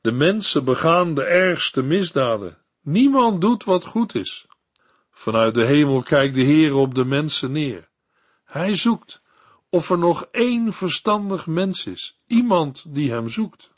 De 0.00 0.12
mensen 0.12 0.64
begaan 0.64 1.14
de 1.14 1.24
ergste 1.24 1.82
misdaden. 1.82 2.58
Niemand 2.80 3.40
doet 3.40 3.64
wat 3.64 3.84
goed 3.84 4.14
is. 4.14 4.46
Vanuit 5.10 5.54
de 5.54 5.64
hemel 5.64 6.02
kijkt 6.02 6.34
de 6.34 6.42
Heer 6.42 6.74
op 6.74 6.94
de 6.94 7.04
mensen 7.04 7.52
neer. 7.52 7.88
Hij 8.44 8.74
zoekt 8.74 9.22
of 9.70 9.90
er 9.90 9.98
nog 9.98 10.28
één 10.30 10.72
verstandig 10.72 11.46
mens 11.46 11.86
is, 11.86 12.20
iemand 12.26 12.94
die 12.94 13.10
hem 13.10 13.28
zoekt. 13.28 13.70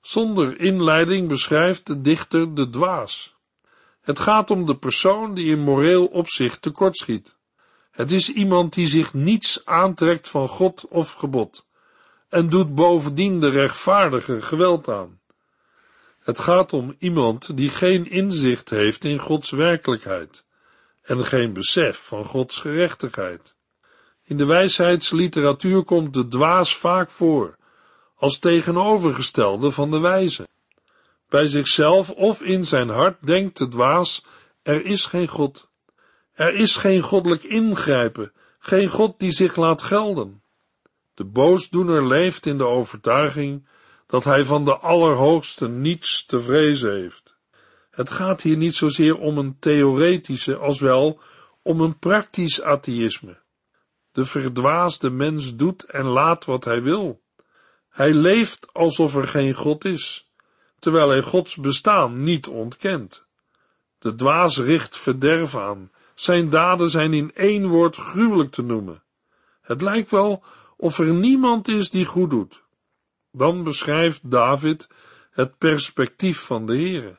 Zonder 0.00 0.60
inleiding 0.60 1.28
beschrijft 1.28 1.86
de 1.86 2.00
dichter 2.00 2.54
de 2.54 2.70
dwaas. 2.70 3.34
Het 4.00 4.18
gaat 4.18 4.50
om 4.50 4.66
de 4.66 4.76
persoon 4.76 5.34
die 5.34 5.50
in 5.50 5.60
moreel 5.60 6.06
opzicht 6.06 6.62
tekortschiet. 6.62 7.36
Het 7.90 8.12
is 8.12 8.32
iemand 8.32 8.74
die 8.74 8.86
zich 8.86 9.14
niets 9.14 9.64
aantrekt 9.64 10.28
van 10.28 10.48
God 10.48 10.86
of 10.88 11.12
gebod 11.12 11.68
en 12.30 12.48
doet 12.48 12.74
bovendien 12.74 13.40
de 13.40 13.48
rechtvaardige 13.48 14.42
geweld 14.42 14.88
aan. 14.88 15.20
Het 16.20 16.38
gaat 16.38 16.72
om 16.72 16.94
iemand 16.98 17.56
die 17.56 17.70
geen 17.70 18.10
inzicht 18.10 18.70
heeft 18.70 19.04
in 19.04 19.18
Gods 19.18 19.50
werkelijkheid 19.50 20.44
en 21.02 21.24
geen 21.24 21.52
besef 21.52 21.98
van 21.98 22.24
Gods 22.24 22.56
gerechtigheid. 22.56 23.54
In 24.24 24.36
de 24.36 24.46
wijsheidsliteratuur 24.46 25.84
komt 25.84 26.14
de 26.14 26.28
dwaas 26.28 26.76
vaak 26.76 27.10
voor, 27.10 27.56
als 28.16 28.38
tegenovergestelde 28.38 29.70
van 29.70 29.90
de 29.90 29.98
wijze. 29.98 30.48
Bij 31.28 31.46
zichzelf 31.46 32.10
of 32.10 32.42
in 32.42 32.64
zijn 32.64 32.88
hart 32.88 33.26
denkt 33.26 33.58
de 33.58 33.68
dwaas, 33.68 34.24
er 34.62 34.84
is 34.84 35.06
geen 35.06 35.28
God. 35.28 35.68
Er 36.32 36.54
is 36.54 36.76
geen 36.76 37.00
goddelijk 37.00 37.44
ingrijpen, 37.44 38.32
geen 38.58 38.88
God 38.88 39.18
die 39.18 39.32
zich 39.32 39.56
laat 39.56 39.82
gelden. 39.82 40.39
De 41.20 41.26
boosdoener 41.26 42.06
leeft 42.06 42.46
in 42.46 42.58
de 42.58 42.66
overtuiging 42.66 43.66
dat 44.06 44.24
hij 44.24 44.44
van 44.44 44.64
de 44.64 44.76
Allerhoogste 44.76 45.68
niets 45.68 46.26
te 46.26 46.40
vrezen 46.40 46.92
heeft. 46.92 47.36
Het 47.90 48.10
gaat 48.10 48.42
hier 48.42 48.56
niet 48.56 48.74
zozeer 48.74 49.18
om 49.18 49.38
een 49.38 49.56
theoretische 49.58 50.56
als 50.56 50.80
wel 50.80 51.20
om 51.62 51.80
een 51.80 51.98
praktisch 51.98 52.62
atheïsme. 52.62 53.38
De 54.12 54.24
verdwaasde 54.24 55.10
mens 55.10 55.56
doet 55.56 55.84
en 55.84 56.04
laat 56.04 56.44
wat 56.44 56.64
hij 56.64 56.82
wil. 56.82 57.22
Hij 57.88 58.12
leeft 58.12 58.68
alsof 58.72 59.16
er 59.16 59.28
geen 59.28 59.54
God 59.54 59.84
is, 59.84 60.30
terwijl 60.78 61.08
hij 61.08 61.22
Gods 61.22 61.56
bestaan 61.56 62.22
niet 62.22 62.46
ontkent. 62.46 63.26
De 63.98 64.14
dwaas 64.14 64.58
richt 64.58 64.98
verderf 64.98 65.56
aan. 65.56 65.90
Zijn 66.14 66.50
daden 66.50 66.90
zijn 66.90 67.14
in 67.14 67.34
één 67.34 67.66
woord 67.66 67.96
gruwelijk 67.96 68.50
te 68.50 68.62
noemen. 68.62 69.02
Het 69.60 69.80
lijkt 69.80 70.10
wel 70.10 70.44
of 70.80 70.98
er 70.98 71.14
niemand 71.14 71.68
is 71.68 71.90
die 71.90 72.04
goed 72.04 72.30
doet. 72.30 72.62
Dan 73.32 73.64
beschrijft 73.64 74.30
David 74.30 74.88
het 75.30 75.58
perspectief 75.58 76.38
van 76.38 76.66
de 76.66 76.72
Heere. 76.72 77.18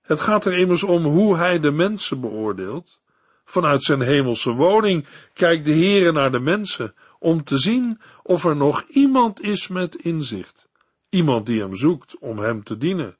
Het 0.00 0.20
gaat 0.20 0.44
er 0.44 0.52
immers 0.52 0.82
om 0.82 1.04
hoe 1.04 1.36
hij 1.36 1.58
de 1.58 1.70
mensen 1.70 2.20
beoordeelt. 2.20 3.02
Vanuit 3.44 3.82
zijn 3.82 4.00
hemelse 4.00 4.52
woning 4.52 5.06
kijkt 5.32 5.64
de 5.64 5.74
Heere 5.74 6.12
naar 6.12 6.32
de 6.32 6.40
mensen 6.40 6.94
om 7.18 7.44
te 7.44 7.58
zien 7.58 8.00
of 8.22 8.44
er 8.44 8.56
nog 8.56 8.82
iemand 8.88 9.40
is 9.40 9.68
met 9.68 9.96
inzicht. 9.96 10.68
Iemand 11.10 11.46
die 11.46 11.60
hem 11.60 11.74
zoekt 11.74 12.18
om 12.18 12.38
hem 12.38 12.62
te 12.62 12.76
dienen. 12.76 13.16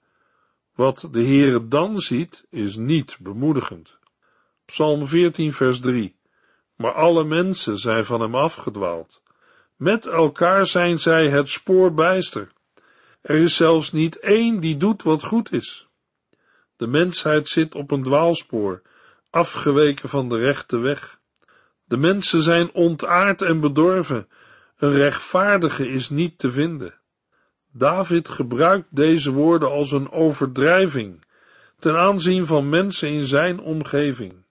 Wat 0.75 1.09
de 1.11 1.25
Heere 1.25 1.69
dan 1.69 1.99
ziet 1.99 2.47
is 2.49 2.77
niet 2.77 3.17
bemoedigend. 3.21 3.99
Psalm 4.65 5.07
14 5.07 5.53
vers 5.53 5.81
3 5.81 6.17
Maar 6.77 6.93
alle 6.93 7.25
mensen 7.25 7.79
zijn 7.79 8.05
van 8.05 8.21
hem 8.21 8.35
afgedwaald. 8.35 9.23
Met 9.81 10.07
elkaar 10.07 10.67
zijn 10.67 10.99
zij 10.99 11.29
het 11.29 11.49
spoor 11.49 11.95
bijster. 11.95 12.53
Er 13.21 13.37
is 13.37 13.57
zelfs 13.57 13.93
niet 13.93 14.19
één 14.19 14.61
die 14.61 14.77
doet 14.77 15.03
wat 15.03 15.23
goed 15.23 15.53
is. 15.53 15.89
De 16.77 16.87
mensheid 16.87 17.49
zit 17.49 17.75
op 17.75 17.91
een 17.91 18.03
dwaalspoor, 18.03 18.83
afgeweken 19.31 20.09
van 20.09 20.29
de 20.29 20.39
rechte 20.39 20.79
weg. 20.79 21.19
De 21.85 21.97
mensen 21.97 22.43
zijn 22.43 22.73
ontaard 22.73 23.43
en 23.43 23.61
bedorven. 23.61 24.29
Een 24.77 24.93
rechtvaardige 24.93 25.89
is 25.89 26.11
niet 26.11 26.39
te 26.39 26.51
vinden. 26.51 26.95
David 27.73 28.29
gebruikt 28.29 28.89
deze 28.91 29.31
woorden 29.31 29.71
als 29.71 29.93
een 29.93 30.11
overdrijving 30.11 31.25
ten 31.79 31.99
aanzien 31.99 32.47
van 32.47 32.69
mensen 32.69 33.09
in 33.09 33.25
zijn 33.25 33.61
omgeving. 33.61 34.45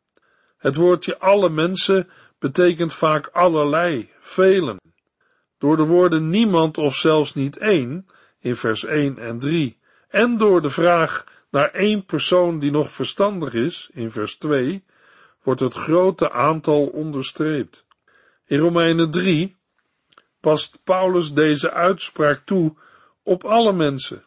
Het 0.57 0.75
woordje 0.75 1.19
alle 1.19 1.49
mensen 1.49 2.09
betekent 2.39 2.93
vaak 2.93 3.27
allerlei, 3.27 4.09
velen. 4.19 4.77
Door 5.59 5.77
de 5.77 5.85
woorden 5.85 6.29
niemand 6.29 6.77
of 6.77 6.95
zelfs 6.95 7.33
niet 7.33 7.57
één 7.57 8.07
in 8.39 8.55
vers 8.55 8.85
1 8.85 9.17
en 9.17 9.39
3 9.39 9.79
en 10.07 10.37
door 10.37 10.61
de 10.61 10.69
vraag 10.69 11.23
naar 11.49 11.69
één 11.69 12.05
persoon 12.05 12.59
die 12.59 12.71
nog 12.71 12.91
verstandig 12.91 13.53
is 13.53 13.89
in 13.93 14.11
vers 14.11 14.37
2 14.37 14.83
wordt 15.43 15.59
het 15.59 15.73
grote 15.73 16.31
aantal 16.31 16.85
onderstreept. 16.85 17.85
In 18.45 18.59
Romeinen 18.59 19.11
3 19.11 19.57
past 20.39 20.79
Paulus 20.83 21.33
deze 21.33 21.71
uitspraak 21.71 22.41
toe 22.45 22.75
op 23.23 23.43
alle 23.43 23.73
mensen. 23.73 24.25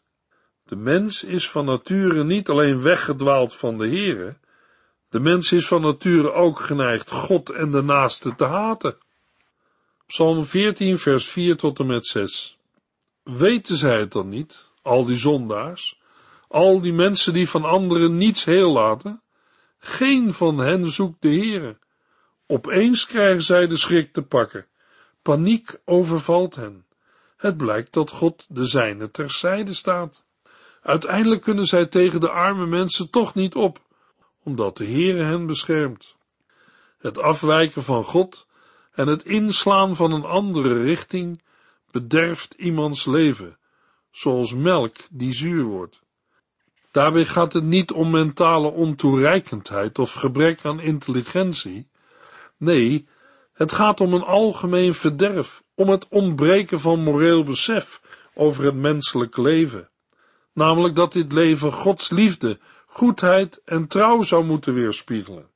De 0.65 0.77
mens 0.77 1.25
is 1.25 1.51
van 1.51 1.65
nature 1.65 2.25
niet 2.25 2.49
alleen 2.49 2.83
weggedwaald 2.83 3.57
van 3.57 3.79
de 3.79 3.89
Here, 3.89 4.37
de 5.09 5.21
mens 5.21 5.53
is 5.53 5.67
van 5.67 5.83
nature 5.83 6.33
ook 6.33 6.61
geneigd 6.61 7.11
God 7.11 7.51
en 7.51 7.71
de 7.71 7.83
naaste 7.83 8.35
te 8.35 8.45
haten. 8.45 8.97
Psalm 10.13 10.45
14, 10.45 10.99
vers 10.99 11.31
4 11.31 11.57
tot 11.57 11.79
en 11.79 11.87
met 11.87 12.07
6. 12.07 12.59
Weten 13.23 13.77
zij 13.77 13.99
het 13.99 14.13
dan 14.13 14.29
niet, 14.29 14.69
al 14.83 15.05
die 15.05 15.17
zondaars, 15.17 16.01
al 16.49 16.81
die 16.81 16.93
mensen 16.93 17.33
die 17.33 17.49
van 17.49 17.65
anderen 17.65 18.17
niets 18.17 18.45
heel 18.45 18.73
laten? 18.73 19.23
Geen 19.79 20.33
van 20.33 20.59
hen 20.59 20.91
zoekt 20.91 21.23
de 21.23 21.29
Heere. 21.29 21.79
Opeens 22.47 23.07
krijgen 23.07 23.43
zij 23.43 23.67
de 23.67 23.77
schrik 23.77 24.13
te 24.13 24.23
pakken. 24.23 24.67
Paniek 25.23 25.81
overvalt 25.85 26.57
hen. 26.57 26.87
Het 27.37 27.57
blijkt 27.57 27.93
dat 27.93 28.11
God 28.11 28.47
de 28.49 28.65
zijne 28.65 29.11
terzijde 29.11 29.73
staat. 29.73 30.25
Uiteindelijk 30.83 31.43
kunnen 31.43 31.67
zij 31.67 31.87
tegen 31.87 32.21
de 32.21 32.31
arme 32.31 32.67
mensen 32.67 33.11
toch 33.11 33.35
niet 33.35 33.55
op, 33.55 33.81
omdat 34.43 34.77
de 34.77 34.87
Heere 34.87 35.23
hen 35.23 35.47
beschermt. 35.47 36.17
Het 36.99 37.19
afwijken 37.19 37.83
van 37.83 38.05
God 38.05 38.47
en 38.93 39.07
het 39.07 39.25
inslaan 39.25 39.97
van 39.97 40.13
een 40.13 40.25
andere 40.25 40.83
richting 40.83 41.43
bederft 41.91 42.55
iemands 42.55 43.07
leven, 43.07 43.59
zoals 44.11 44.55
melk 44.55 44.97
die 45.11 45.33
zuur 45.33 45.65
wordt. 45.65 46.01
Daarbij 46.91 47.25
gaat 47.25 47.53
het 47.53 47.65
niet 47.65 47.93
om 47.93 48.11
mentale 48.11 48.71
ontoereikendheid 48.71 49.99
of 49.99 50.13
gebrek 50.13 50.65
aan 50.65 50.81
intelligentie, 50.81 51.91
Nee, 52.63 53.07
het 53.53 53.73
gaat 53.73 54.01
om 54.01 54.15
een 54.15 54.23
algemeen 54.23 54.95
verderf, 54.95 55.63
om 55.75 55.89
het 55.89 56.09
ontbreken 56.09 56.81
van 56.81 57.03
moreel 57.03 57.45
besef 57.45 58.03
over 58.35 58.65
het 58.65 58.75
menselijk 58.75 59.37
leven. 59.37 59.91
Namelijk 60.53 60.97
dat 60.97 61.13
dit 61.13 61.33
leven 61.33 61.73
Gods 61.73 62.11
liefde, 62.11 62.59
goedheid 62.87 63.61
en 63.65 63.87
trouw 63.87 64.23
zou 64.23 64.45
moeten 64.45 64.75
weerspiegelen. 64.75 65.51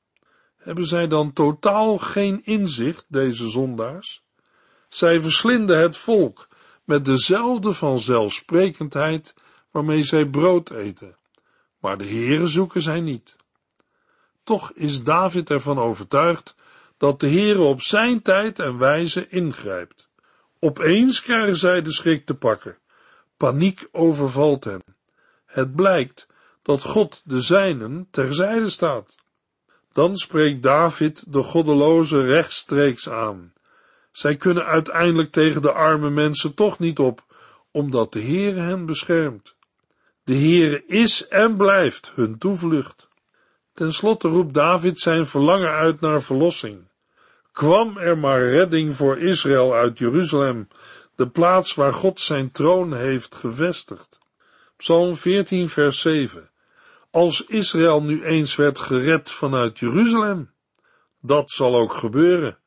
Hebben 0.67 0.87
zij 0.87 1.07
dan 1.09 1.33
totaal 1.33 1.99
geen 1.99 2.45
inzicht, 2.45 3.05
deze 3.09 3.49
zondaars? 3.49 4.23
Zij 4.89 5.21
verslinden 5.21 5.79
het 5.79 5.97
volk 5.97 6.49
met 6.85 7.05
dezelfde 7.05 7.73
vanzelfsprekendheid 7.73 9.35
waarmee 9.71 10.03
zij 10.03 10.27
brood 10.27 10.71
eten, 10.71 11.17
maar 11.81 11.99
de 11.99 12.07
Heere 12.07 12.47
zoeken 12.47 12.83
zij 12.83 13.01
niet. 13.01 13.37
Toch 14.45 14.73
is 14.73 15.05
David 15.05 15.51
ervan 15.51 15.79
overtuigd 15.79 16.55
dat 16.97 17.21
de 17.21 17.29
Heere 17.29 17.63
op 17.63 17.83
zijn 17.83 18.23
tijd 18.23 18.59
en 18.59 18.79
wijze 18.79 19.29
ingrijpt. 19.29 20.09
Opeens 20.61 21.23
krijgen 21.23 21.57
zij 21.57 21.83
de 21.83 21.93
schrik 21.93 22.27
te 22.27 22.35
pakken. 22.35 22.79
Paniek 23.37 23.89
overvalt 23.93 24.65
hen. 24.65 24.83
Het 25.45 25.75
blijkt 25.75 26.27
dat 26.63 26.83
God 26.83 27.23
de 27.25 27.41
zijnen 27.41 28.09
terzijde 28.11 28.69
staat. 28.69 29.25
Dan 29.97 30.17
spreekt 30.17 30.63
David 30.63 31.33
de 31.33 31.43
goddeloze 31.43 32.21
rechtstreeks 32.21 33.09
aan. 33.09 33.53
Zij 34.13 34.37
kunnen 34.37 34.65
uiteindelijk 34.65 35.33
tegen 35.33 35.63
de 35.63 35.73
arme 35.73 36.11
mensen 36.11 36.55
toch 36.55 36.79
niet 36.79 36.99
op, 36.99 37.25
omdat 37.71 38.13
de 38.13 38.21
Heere 38.21 38.61
hen 38.61 38.87
beschermt. 38.87 39.57
De 40.25 40.35
Heere 40.35 40.85
is 40.87 41.29
en 41.29 41.57
blijft 41.57 42.13
hun 42.15 42.39
toevlucht. 42.39 43.09
Ten 43.75 43.93
slotte 43.93 44.29
roept 44.29 44.55
David 44.55 44.99
zijn 44.99 45.27
verlangen 45.27 45.71
uit 45.71 46.01
naar 46.01 46.23
verlossing. 46.23 46.89
Kwam 47.53 47.97
er 47.97 48.19
maar 48.19 48.51
redding 48.51 48.97
voor 48.97 49.19
Israël 49.19 49.75
uit 49.75 49.99
Jeruzalem, 49.99 50.69
de 51.15 51.29
plaats 51.29 51.75
waar 51.75 51.93
God 51.93 52.21
zijn 52.21 52.51
troon 52.51 52.95
heeft 52.95 53.35
gevestigd. 53.35 54.19
Psalm 54.77 55.17
14, 55.17 55.69
vers 55.69 56.01
7. 56.01 56.51
Als 57.17 57.47
Israël 57.47 58.03
nu 58.03 58.25
eens 58.25 58.57
werd 58.57 58.79
gered 58.79 59.31
vanuit 59.31 59.79
Jeruzalem, 59.79 60.51
dat 61.21 61.51
zal 61.51 61.75
ook 61.75 61.93
gebeuren. 61.93 62.59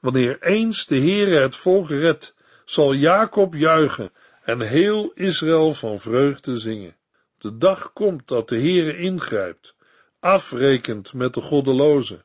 Wanneer 0.00 0.42
eens 0.42 0.86
de 0.86 0.98
Heere 0.98 1.36
het 1.36 1.56
volk 1.56 1.88
redt, 1.88 2.34
zal 2.64 2.92
Jacob 2.94 3.54
juichen 3.54 4.10
en 4.42 4.60
heel 4.60 5.10
Israël 5.14 5.74
van 5.74 5.98
vreugde 5.98 6.56
zingen. 6.58 6.96
De 7.38 7.56
dag 7.56 7.92
komt 7.92 8.28
dat 8.28 8.48
de 8.48 8.56
Heere 8.58 8.96
ingrijpt, 8.96 9.74
afrekent 10.20 11.12
met 11.12 11.34
de 11.34 11.40
goddelozen 11.40 12.24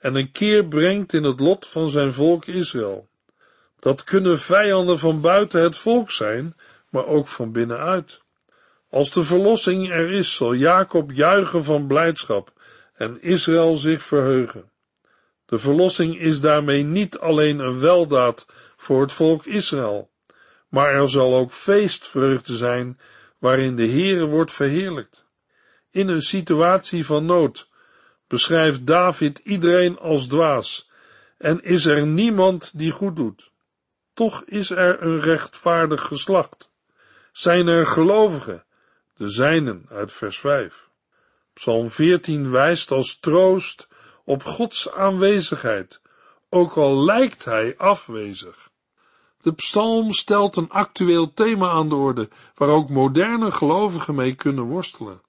en 0.00 0.14
een 0.14 0.32
keer 0.32 0.64
brengt 0.66 1.12
in 1.12 1.24
het 1.24 1.40
lot 1.40 1.66
van 1.66 1.88
zijn 1.88 2.12
volk 2.12 2.46
Israël. 2.46 3.08
Dat 3.78 4.04
kunnen 4.04 4.38
vijanden 4.38 4.98
van 4.98 5.20
buiten 5.20 5.62
het 5.62 5.76
volk 5.76 6.10
zijn, 6.10 6.56
maar 6.90 7.06
ook 7.06 7.28
van 7.28 7.52
binnenuit. 7.52 8.24
Als 8.90 9.10
de 9.10 9.24
verlossing 9.24 9.90
er 9.90 10.12
is, 10.12 10.34
zal 10.34 10.54
Jacob 10.54 11.12
juichen 11.12 11.64
van 11.64 11.86
blijdschap 11.86 12.52
en 12.94 13.22
Israël 13.22 13.76
zich 13.76 14.02
verheugen. 14.02 14.70
De 15.46 15.58
verlossing 15.58 16.18
is 16.18 16.40
daarmee 16.40 16.82
niet 16.82 17.18
alleen 17.18 17.58
een 17.58 17.80
weldaad 17.80 18.46
voor 18.76 19.00
het 19.00 19.12
volk 19.12 19.44
Israël, 19.44 20.10
maar 20.68 20.90
er 20.90 21.10
zal 21.10 21.34
ook 21.34 21.52
feestvreugde 21.52 22.56
zijn 22.56 22.98
waarin 23.38 23.76
de 23.76 23.88
Heere 23.88 24.24
wordt 24.24 24.52
verheerlijkt. 24.52 25.26
In 25.90 26.08
een 26.08 26.22
situatie 26.22 27.06
van 27.06 27.24
nood 27.24 27.68
beschrijft 28.26 28.86
David 28.86 29.38
iedereen 29.38 29.98
als 29.98 30.26
dwaas 30.26 30.90
en 31.38 31.62
is 31.62 31.84
er 31.84 32.06
niemand 32.06 32.78
die 32.78 32.90
goed 32.90 33.16
doet. 33.16 33.50
Toch 34.14 34.44
is 34.44 34.70
er 34.70 35.02
een 35.02 35.20
rechtvaardig 35.20 36.02
geslacht. 36.02 36.70
Zijn 37.32 37.68
er 37.68 37.86
gelovigen, 37.86 38.65
de 39.16 39.28
zijnen 39.28 39.86
uit 39.88 40.12
vers 40.12 40.38
5. 40.38 40.90
Psalm 41.52 41.90
14 41.90 42.50
wijst 42.50 42.90
als 42.90 43.18
troost 43.18 43.88
op 44.24 44.44
Gods 44.44 44.92
aanwezigheid, 44.92 46.00
ook 46.48 46.76
al 46.76 47.04
lijkt 47.04 47.44
hij 47.44 47.74
afwezig. 47.76 48.70
De 49.40 49.52
psalm 49.52 50.12
stelt 50.12 50.56
een 50.56 50.70
actueel 50.70 51.32
thema 51.34 51.70
aan 51.70 51.88
de 51.88 51.94
orde, 51.94 52.28
waar 52.54 52.68
ook 52.68 52.88
moderne 52.88 53.50
gelovigen 53.50 54.14
mee 54.14 54.34
kunnen 54.34 54.64
worstelen. 54.64 55.22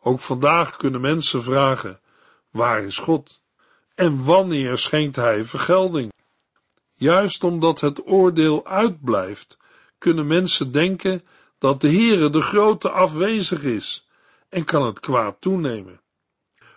Ook 0.00 0.20
vandaag 0.20 0.76
kunnen 0.76 1.00
mensen 1.00 1.42
vragen, 1.42 2.00
waar 2.50 2.84
is 2.84 2.98
God? 2.98 3.40
En 3.94 4.24
wanneer 4.24 4.78
schenkt 4.78 5.16
hij 5.16 5.44
vergelding? 5.44 6.12
Juist 6.94 7.44
omdat 7.44 7.80
het 7.80 8.06
oordeel 8.06 8.66
uitblijft, 8.66 9.58
kunnen 9.98 10.26
mensen 10.26 10.72
denken 10.72 11.22
dat 11.58 11.80
de 11.80 11.88
Heere 11.88 12.30
de 12.30 12.40
grote 12.40 12.90
afwezig 12.90 13.62
is 13.62 14.08
en 14.48 14.64
kan 14.64 14.86
het 14.86 15.00
kwaad 15.00 15.40
toenemen. 15.40 16.00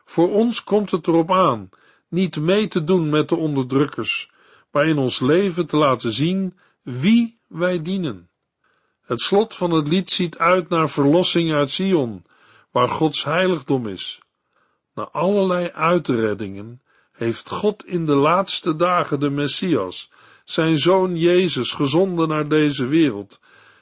Voor 0.06 0.32
ons 0.32 0.63
komt 0.63 0.92
het 0.92 1.08
erop 1.08 1.32
aan 1.32 1.70
niet 2.10 2.39
mee 2.39 2.68
te 2.68 2.84
doen 2.84 3.10
met 3.10 3.30
de 3.30 3.36
onderdrukkers, 3.36 4.32
maar 4.72 4.88
in 4.88 4.98
ons 4.98 5.20
leven 5.20 5.68
te 5.68 5.78
laten 5.78 6.12
zien 6.12 6.58
wie 6.82 7.39
wij 7.48 7.82
dienen. 7.82 8.30
Het 9.02 9.22
slot 9.22 9.54
van 9.54 9.72
het 9.72 9.88
lied 9.88 10.12
ziet 10.12 10.38
uit 10.38 10.70
naar 10.70 10.89
verlossing 10.89 11.54
uit 11.54 11.70
Sion, 11.70 12.26
waar 12.72 12.89
Gods 12.89 13.24
heiligdom 13.24 13.88
is. 13.88 14.22
Na 14.94 15.10
allerlei 15.12 15.70
uitreddingen 15.70 16.82
heeft 17.12 17.50
God 17.50 17.86
in 17.86 18.06
de 18.06 18.15
laatste 18.15 18.76
dagen 18.76 19.20
de 19.20 19.30
Messias, 19.30 20.12
zijn 20.46 20.78
zoon 20.78 21.15
Jezus, 21.15 21.72
gezonden 21.72 22.28
naar 22.28 22.48
deze 22.48 22.88
wereld, 22.88 23.39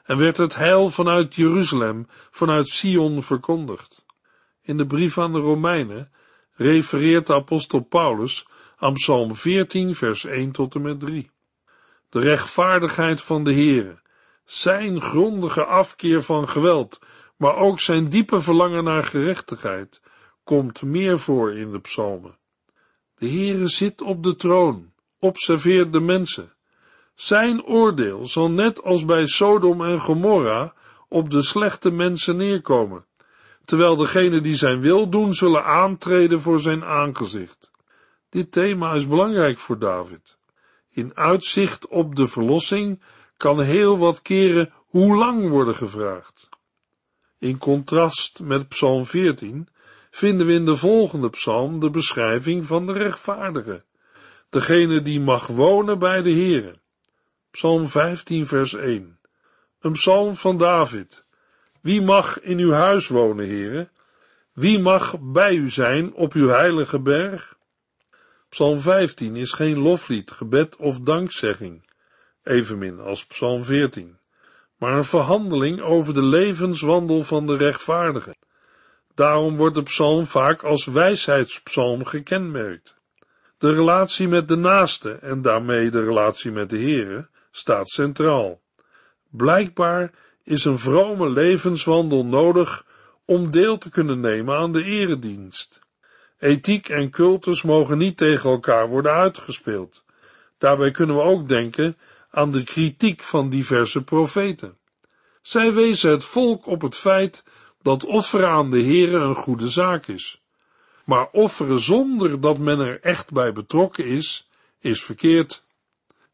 en 0.08 0.17
werd 0.17 0.38
het 0.38 0.56
heil 0.56 0.89
vanuit 0.89 1.36
Jeruzalem, 1.36 2.08
vanuit 2.32 2.67
Sion 2.67 3.24
verkondigd. 3.24 4.06
In 4.62 4.78
de 4.78 4.86
brief 4.86 5.17
aan 5.17 5.34
de 5.34 5.39
Romeinen 5.39 6.12
refereert 6.54 7.28
de 7.28 7.34
apostel 7.34 7.80
Paulus 7.80 8.48
aan 8.78 8.93
Psalm 8.93 9.36
14, 9.36 9.96
vers 9.96 10.26
1 10.26 10.52
tot 10.52 10.76
en 10.76 10.82
met 10.82 11.00
3. 11.00 11.32
De 12.10 12.20
rechtvaardigheid 12.20 13.22
van 13.22 13.43
de 13.43 13.54
Heere, 13.54 14.02
zijn 14.46 15.02
grondige 15.02 15.65
afkeer 15.65 16.24
van 16.24 16.50
geweld, 16.50 17.00
maar 17.38 17.56
ook 17.56 17.80
zijn 17.80 18.10
diepe 18.10 18.39
verlangen 18.39 18.84
naar 18.84 19.04
gerechtigheid, 19.04 20.02
komt 20.43 20.82
meer 20.82 21.20
voor 21.20 21.54
in 21.54 21.72
de 21.72 21.80
psalmen. 21.80 22.38
De 23.17 23.30
Heere 23.30 23.67
zit 23.67 24.02
op 24.02 24.24
de 24.24 24.36
troon, 24.36 24.93
observeert 25.20 25.93
de 25.93 26.00
mensen. 26.00 26.57
Zijn 27.17 27.63
oordeel 27.63 28.27
zal 28.27 28.51
net 28.51 28.84
als 28.84 29.06
bij 29.06 29.25
Sodom 29.25 29.82
en 29.82 29.99
Gomorra 29.99 30.73
op 31.08 31.30
de 31.30 31.41
slechte 31.41 31.91
mensen 31.91 32.38
neerkomen 32.38 33.06
terwijl 33.67 33.95
degenen 33.95 34.43
die 34.43 34.56
zijn 34.56 34.80
wil 34.80 35.10
doen 35.10 35.34
zullen 35.34 35.63
aantreden 35.63 36.41
voor 36.41 36.60
zijn 36.60 36.84
aangezicht. 36.84 37.71
Dit 38.30 38.51
thema 38.51 38.93
is 38.93 39.08
belangrijk 39.08 39.60
voor 39.60 39.80
David. 39.80 40.38
In 40.89 41.15
uitzicht 41.15 41.88
op 41.88 42.15
de 42.15 42.27
verlossing 42.27 43.01
kan 43.38 43.62
heel 43.62 43.97
wat 43.97 44.21
keren 44.21 44.73
hoe 44.86 45.15
lang 45.15 45.49
worden 45.49 45.75
gevraagd. 45.75 46.49
In 47.39 47.58
contrast 47.58 48.39
met 48.39 48.67
Psalm 48.67 49.06
14 49.06 49.67
vinden 50.12 50.47
we 50.47 50.53
in 50.53 50.65
de 50.65 50.75
volgende 50.75 51.30
psalm 51.30 51.80
de 51.80 51.89
beschrijving 51.89 52.65
van 52.65 52.86
de 52.86 52.93
rechtvaardige, 52.93 53.84
degene 54.49 55.01
die 55.01 55.19
mag 55.19 55.47
wonen 55.47 55.99
bij 55.99 56.21
de 56.21 56.32
Heere. 56.32 56.80
Psalm 57.58 57.88
15 57.88 58.46
vers 58.46 58.74
1. 58.74 59.20
Een 59.80 59.91
psalm 59.91 60.36
van 60.36 60.58
David, 60.58 61.26
wie 61.82 62.02
mag 62.02 62.39
in 62.39 62.60
uw 62.60 62.72
huis 62.72 63.08
wonen, 63.08 63.46
heren? 63.46 63.91
Wie 64.54 64.80
mag 64.80 65.15
bij 65.20 65.56
u 65.56 65.70
zijn 65.70 66.13
op 66.13 66.34
uw 66.34 66.48
heilige 66.48 67.00
berg? 67.00 67.58
Psalm 68.50 68.80
15 68.80 69.36
is 69.36 69.54
geen 69.54 69.78
loflied, 69.78 70.32
gebed 70.32 70.76
of 70.76 71.00
dankzegging, 71.00 71.89
evenmin 72.43 73.00
als 73.00 73.26
Psalm 73.26 73.63
14, 73.63 74.17
maar 74.76 74.98
een 74.98 75.06
verhandeling 75.06 75.82
over 75.82 76.13
de 76.13 76.24
levenswandel 76.24 77.24
van 77.24 77.48
de 77.48 77.58
rechtvaardigen. 77.58 78.38
Daarom 79.13 79.56
wordt 79.56 79.76
de 79.76 79.84
psalm 79.84 80.26
vaak 80.26 80.63
als 80.63 80.86
wijsheidspsalm 80.86 82.06
gekenmerkt. 82.06 82.98
De 83.58 83.74
relatie 83.74 84.28
met 84.28 84.48
de 84.48 84.58
naaste 84.58 85.12
en 85.12 85.41
daarmee 85.41 85.89
de 85.89 86.04
relatie 86.04 86.52
met 86.52 86.70
de 86.70 86.78
Here 86.78 87.28
staat 87.58 87.89
centraal. 87.89 88.62
Blijkbaar 89.30 90.12
is 90.43 90.65
een 90.65 90.80
vrome 90.80 91.30
levenswandel 91.30 92.26
nodig 92.26 92.86
om 93.26 93.52
deel 93.52 93.78
te 93.78 93.89
kunnen 93.89 94.20
nemen 94.20 94.58
aan 94.58 94.72
de 94.72 94.84
eredienst. 94.84 95.80
Ethiek 96.39 96.89
en 96.89 97.10
cultus 97.10 97.62
mogen 97.62 97.98
niet 97.98 98.17
tegen 98.17 98.50
elkaar 98.50 98.88
worden 98.88 99.12
uitgespeeld. 99.12 100.04
Daarbij 100.58 100.91
kunnen 100.91 101.15
we 101.15 101.22
ook 101.22 101.48
denken 101.48 101.98
aan 102.32 102.52
de 102.52 102.63
kritiek 102.63 103.22
van 103.22 103.50
diverse 103.50 104.04
profeten. 104.04 104.78
Zij 105.41 105.74
wezen 105.74 106.12
het 106.12 106.24
volk 106.24 106.65
op 106.65 106.82
het 106.82 106.96
feit 106.96 107.43
dat 107.82 108.06
offeren 108.06 108.50
aan 108.50 108.72
de 108.72 108.84
Here 108.84 109.17
een 109.17 109.36
goede 109.36 109.70
zaak 109.70 110.08
is. 110.08 110.41
maar 111.06 111.28
offeren 111.32 111.80
zonder 111.80 112.41
dat 112.41 112.58
men 112.58 112.80
er 112.80 113.00
echt 113.02 113.32
bij 113.32 113.54
betrokken 113.54 114.06
is, 114.06 114.50
is 114.80 115.04
verkeerd. 115.04 115.65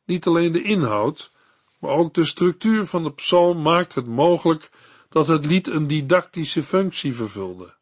Niet 0.06 0.28
alleen 0.28 0.52
de 0.52 0.62
inhoud, 0.62 1.32
maar 1.80 1.92
ook 1.92 2.14
de 2.14 2.26
structuur 2.26 2.86
van 2.86 3.04
de 3.04 3.14
psalm 3.14 3.62
maakt 3.62 3.96
het 3.96 4.08
mogelijk 4.08 4.70
dat 5.10 5.28
het 5.28 5.46
lied 5.46 5.68
een 5.68 5.88
didactische 5.88 6.64
functie 6.64 7.14
vervulde. 7.14 7.74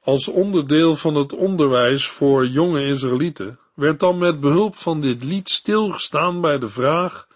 Als 0.00 0.28
onderdeel 0.28 0.96
van 0.96 1.14
het 1.14 1.32
onderwijs 1.32 2.08
voor 2.08 2.46
jonge 2.46 2.86
Israëlieten 2.86 3.58
werd 3.74 4.00
dan 4.00 4.18
met 4.18 4.40
behulp 4.40 4.76
van 4.76 5.00
dit 5.00 5.24
lied 5.24 5.48
stilgestaan 5.48 6.40
bij 6.40 6.58
de 6.58 6.68
vraag 6.68 7.28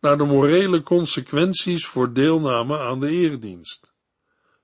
naar 0.00 0.18
de 0.18 0.24
morele 0.24 0.82
consequenties 0.82 1.86
voor 1.86 2.12
deelname 2.12 2.78
aan 2.78 3.00
de 3.00 3.08
eredienst. 3.08 3.92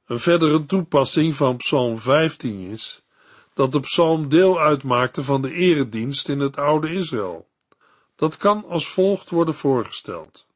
Een 0.07 0.19
verdere 0.19 0.67
toepassing 0.67 1.35
van 1.35 1.57
Psalm 1.57 1.99
15 1.99 2.71
is 2.71 3.05
dat 3.55 3.73
de 3.73 3.81
psalm 3.81 4.29
deel 4.29 4.61
uitmaakte 4.61 5.23
van 5.23 5.43
de 5.43 5.53
eredienst 5.53 6.29
in 6.29 6.41
het 6.41 6.57
oude 6.57 6.93
Israël. 6.95 7.49
Dat 8.17 8.37
kan 8.37 8.65
als 8.69 8.89
volgt 8.89 9.31
worden 9.31 9.55
voorgesteld. 9.55 10.47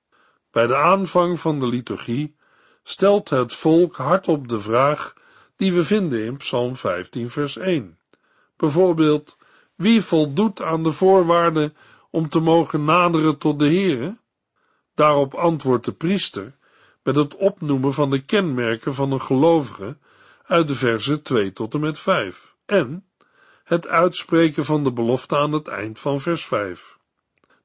Bij 0.51 0.67
de 0.67 0.77
aanvang 0.77 1.41
van 1.41 1.61
de 1.61 1.67
liturgie 1.67 2.37
stelt 2.83 3.29
het 3.29 3.55
volk 3.55 3.97
hardop 3.97 4.49
de 4.49 4.61
vraag 4.61 5.15
die 5.57 5.73
we 5.73 5.85
vinden 5.85 6.25
in 6.25 6.37
Psalm 6.37 6.77
15 6.77 7.31
vers 7.31 7.57
1. 7.57 7.99
Bijvoorbeeld, 8.57 9.37
wie 9.75 10.03
voldoet 10.03 10.63
aan 10.63 10.83
de 10.83 10.93
voorwaarden 10.93 11.77
om 12.11 12.29
te 12.29 12.41
mogen 12.41 12.85
naderen 12.85 13.39
tot 13.39 13.59
de 13.59 13.67
Heere? 13.67 14.17
Daarop 14.95 15.35
antwoordt 15.35 15.85
de 15.85 15.93
priester 15.93 16.57
met 17.03 17.17
het 17.17 17.37
opnoemen 17.37 17.95
van 17.95 18.11
de 18.11 18.25
kenmerken 18.25 18.95
van 18.95 19.13
een 19.13 19.21
gelovige 19.21 19.97
uit 20.45 20.69
de 20.69 20.75
versen 20.75 21.23
2 21.23 21.53
tot 21.53 21.75
en 21.75 21.81
met 21.81 21.99
5 21.99 22.55
en 22.67 23.07
het 23.65 23.89
uitspreken 23.89 24.65
van 24.65 24.85
de 24.85 24.93
belofte 24.93 25.37
aan 25.37 25.53
het 25.53 25.69
eind 25.69 26.01
van 26.01 26.21
vers 26.21 26.45
5. 26.45 26.98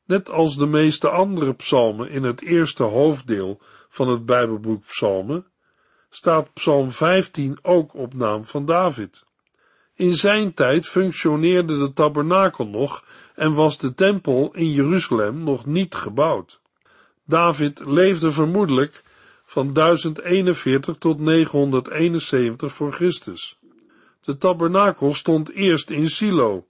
Net 0.05 0.29
als 0.29 0.57
de 0.57 0.65
meeste 0.65 1.09
andere 1.09 1.53
psalmen 1.53 2.09
in 2.09 2.23
het 2.23 2.41
eerste 2.41 2.83
hoofddeel 2.83 3.61
van 3.89 4.07
het 4.07 4.25
Bijbelboek 4.25 4.85
Psalmen, 4.85 5.45
staat 6.09 6.53
Psalm 6.53 6.91
15 6.91 7.57
ook 7.61 7.93
op 7.93 8.13
naam 8.13 8.45
van 8.45 8.65
David. 8.65 9.25
In 9.95 10.13
zijn 10.13 10.53
tijd 10.53 10.87
functioneerde 10.87 11.77
de 11.77 11.93
tabernakel 11.93 12.67
nog 12.67 13.05
en 13.35 13.53
was 13.53 13.77
de 13.77 13.93
tempel 13.93 14.53
in 14.53 14.71
Jeruzalem 14.71 15.43
nog 15.43 15.65
niet 15.65 15.95
gebouwd. 15.95 16.61
David 17.25 17.85
leefde 17.85 18.31
vermoedelijk 18.31 19.03
van 19.45 19.73
1041 19.73 20.97
tot 20.97 21.19
971 21.19 22.73
voor 22.73 22.93
Christus. 22.93 23.59
De 24.21 24.37
tabernakel 24.37 25.13
stond 25.13 25.51
eerst 25.51 25.89
in 25.89 26.09
Silo, 26.09 26.67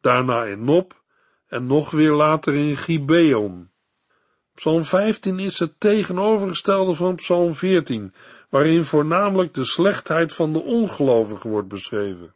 daarna 0.00 0.44
in 0.44 0.64
Nob 0.64 0.92
en 1.46 1.66
nog 1.66 1.90
weer 1.90 2.12
later 2.12 2.54
in 2.54 2.76
Gibeon. 2.76 3.70
Psalm 4.54 4.84
15 4.84 5.38
is 5.38 5.58
het 5.58 5.80
tegenovergestelde 5.80 6.94
van 6.94 7.14
Psalm 7.14 7.54
14, 7.54 8.14
waarin 8.48 8.84
voornamelijk 8.84 9.54
de 9.54 9.64
slechtheid 9.64 10.32
van 10.32 10.52
de 10.52 10.62
ongelovigen 10.62 11.50
wordt 11.50 11.68
beschreven. 11.68 12.34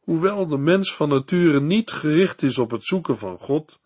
Hoewel 0.00 0.46
de 0.46 0.58
mens 0.58 0.94
van 0.94 1.08
nature 1.08 1.60
niet 1.60 1.90
gericht 1.90 2.42
is 2.42 2.58
op 2.58 2.70
het 2.70 2.84
zoeken 2.84 3.16
van 3.16 3.38
God, 3.38 3.80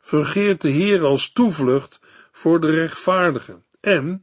fungeert 0.00 0.60
de 0.60 0.68
Heer 0.68 1.04
als 1.04 1.32
toevlucht 1.32 2.00
voor 2.32 2.60
de 2.60 2.70
rechtvaardigen 2.70 3.64
en 3.80 4.22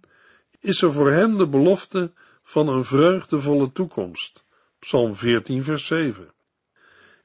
is 0.59 0.81
er 0.81 0.91
voor 0.93 1.11
hem 1.11 1.37
de 1.37 1.47
belofte 1.47 2.11
van 2.43 2.67
een 2.67 2.83
vreugdevolle 2.83 3.71
toekomst. 3.71 4.45
Psalm 4.79 5.15
14, 5.15 5.63
vers 5.63 5.85
7. 5.85 6.33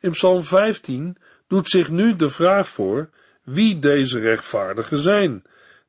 In 0.00 0.10
Psalm 0.10 0.44
15 0.44 1.16
doet 1.52 1.68
zich 1.68 1.90
nu 1.90 2.16
de 2.16 2.28
vraag 2.28 2.68
voor 2.68 3.10
wie 3.42 3.78
deze 3.78 4.18
rechtvaardigen 4.20 4.98
zijn, 4.98 5.42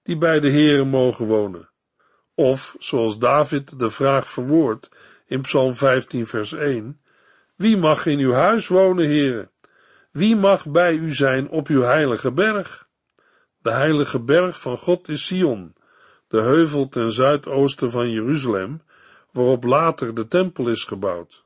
die 0.03 0.17
bij 0.17 0.39
de 0.39 0.49
Heere 0.51 0.85
mogen 0.85 1.25
wonen. 1.25 1.69
Of, 2.35 2.75
zoals 2.79 3.19
David 3.19 3.79
de 3.79 3.89
vraag 3.89 4.27
verwoordt 4.27 4.89
in 5.25 5.41
Psalm 5.41 5.73
15, 5.73 6.25
vers 6.25 6.53
1, 6.53 7.01
wie 7.55 7.77
mag 7.77 8.05
in 8.05 8.19
uw 8.19 8.31
huis 8.31 8.67
wonen, 8.67 9.05
Heere? 9.05 9.49
Wie 10.11 10.35
mag 10.35 10.65
bij 10.65 10.93
u 10.93 11.13
zijn 11.13 11.49
op 11.49 11.67
uw 11.67 11.81
heilige 11.81 12.31
berg? 12.31 12.87
De 13.61 13.71
heilige 13.71 14.19
berg 14.19 14.59
van 14.59 14.77
God 14.77 15.07
is 15.07 15.25
Sion, 15.25 15.75
de 16.27 16.41
heuvel 16.41 16.89
ten 16.89 17.11
zuidoosten 17.11 17.89
van 17.89 18.09
Jeruzalem, 18.11 18.81
waarop 19.31 19.63
later 19.63 20.15
de 20.15 20.27
tempel 20.27 20.69
is 20.69 20.83
gebouwd. 20.83 21.43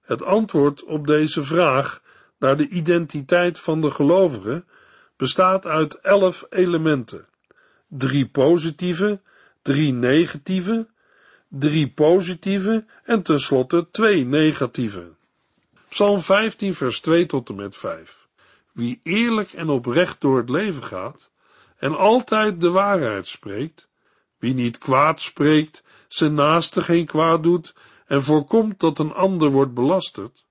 Het 0.00 0.22
antwoord 0.22 0.84
op 0.84 1.06
deze 1.06 1.42
vraag 1.42 2.00
naar 2.38 2.56
de 2.56 2.68
identiteit 2.68 3.58
van 3.58 3.80
de 3.80 3.90
gelovigen 3.90 4.66
bestaat 5.16 5.66
uit 5.66 5.94
elf 5.94 6.46
elementen. 6.50 7.26
Drie 7.88 8.28
positieve, 8.28 9.20
drie 9.62 9.92
negatieve, 9.92 10.86
drie 11.48 11.88
positieve 11.88 12.84
en 13.04 13.22
tenslotte 13.22 13.90
twee 13.90 14.24
negatieve. 14.24 15.16
Psalm 15.88 16.22
15 16.22 16.74
vers 16.74 17.00
2 17.00 17.26
tot 17.26 17.48
en 17.48 17.54
met 17.54 17.76
5. 17.76 18.28
Wie 18.72 19.00
eerlijk 19.02 19.52
en 19.52 19.68
oprecht 19.68 20.20
door 20.20 20.36
het 20.36 20.48
leven 20.48 20.84
gaat 20.84 21.30
en 21.76 21.96
altijd 21.96 22.60
de 22.60 22.70
waarheid 22.70 23.26
spreekt, 23.26 23.88
wie 24.38 24.54
niet 24.54 24.78
kwaad 24.78 25.20
spreekt, 25.20 25.82
zijn 26.08 26.34
naaste 26.34 26.82
geen 26.82 27.06
kwaad 27.06 27.42
doet 27.42 27.74
en 28.06 28.22
voorkomt 28.22 28.80
dat 28.80 28.98
een 28.98 29.12
ander 29.12 29.50
wordt 29.50 29.74
belasterd, 29.74 30.44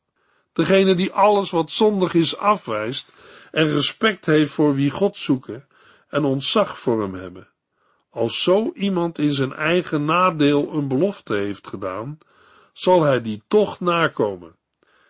degene 0.57 0.95
die 0.95 1.11
alles 1.11 1.49
wat 1.49 1.71
zondig 1.71 2.13
is 2.13 2.37
afwijst 2.37 3.13
en 3.51 3.73
respect 3.73 4.25
heeft 4.25 4.51
voor 4.51 4.75
wie 4.75 4.89
God 4.89 5.17
zoeken 5.17 5.67
en 6.09 6.23
ontzag 6.23 6.79
voor 6.79 7.01
hem 7.01 7.13
hebben. 7.13 7.47
Als 8.09 8.43
zo 8.43 8.71
iemand 8.73 9.17
in 9.17 9.31
zijn 9.31 9.53
eigen 9.53 10.05
nadeel 10.05 10.73
een 10.73 10.87
belofte 10.87 11.33
heeft 11.33 11.67
gedaan, 11.67 12.17
zal 12.73 13.03
hij 13.03 13.21
die 13.21 13.41
toch 13.47 13.79
nakomen. 13.79 14.55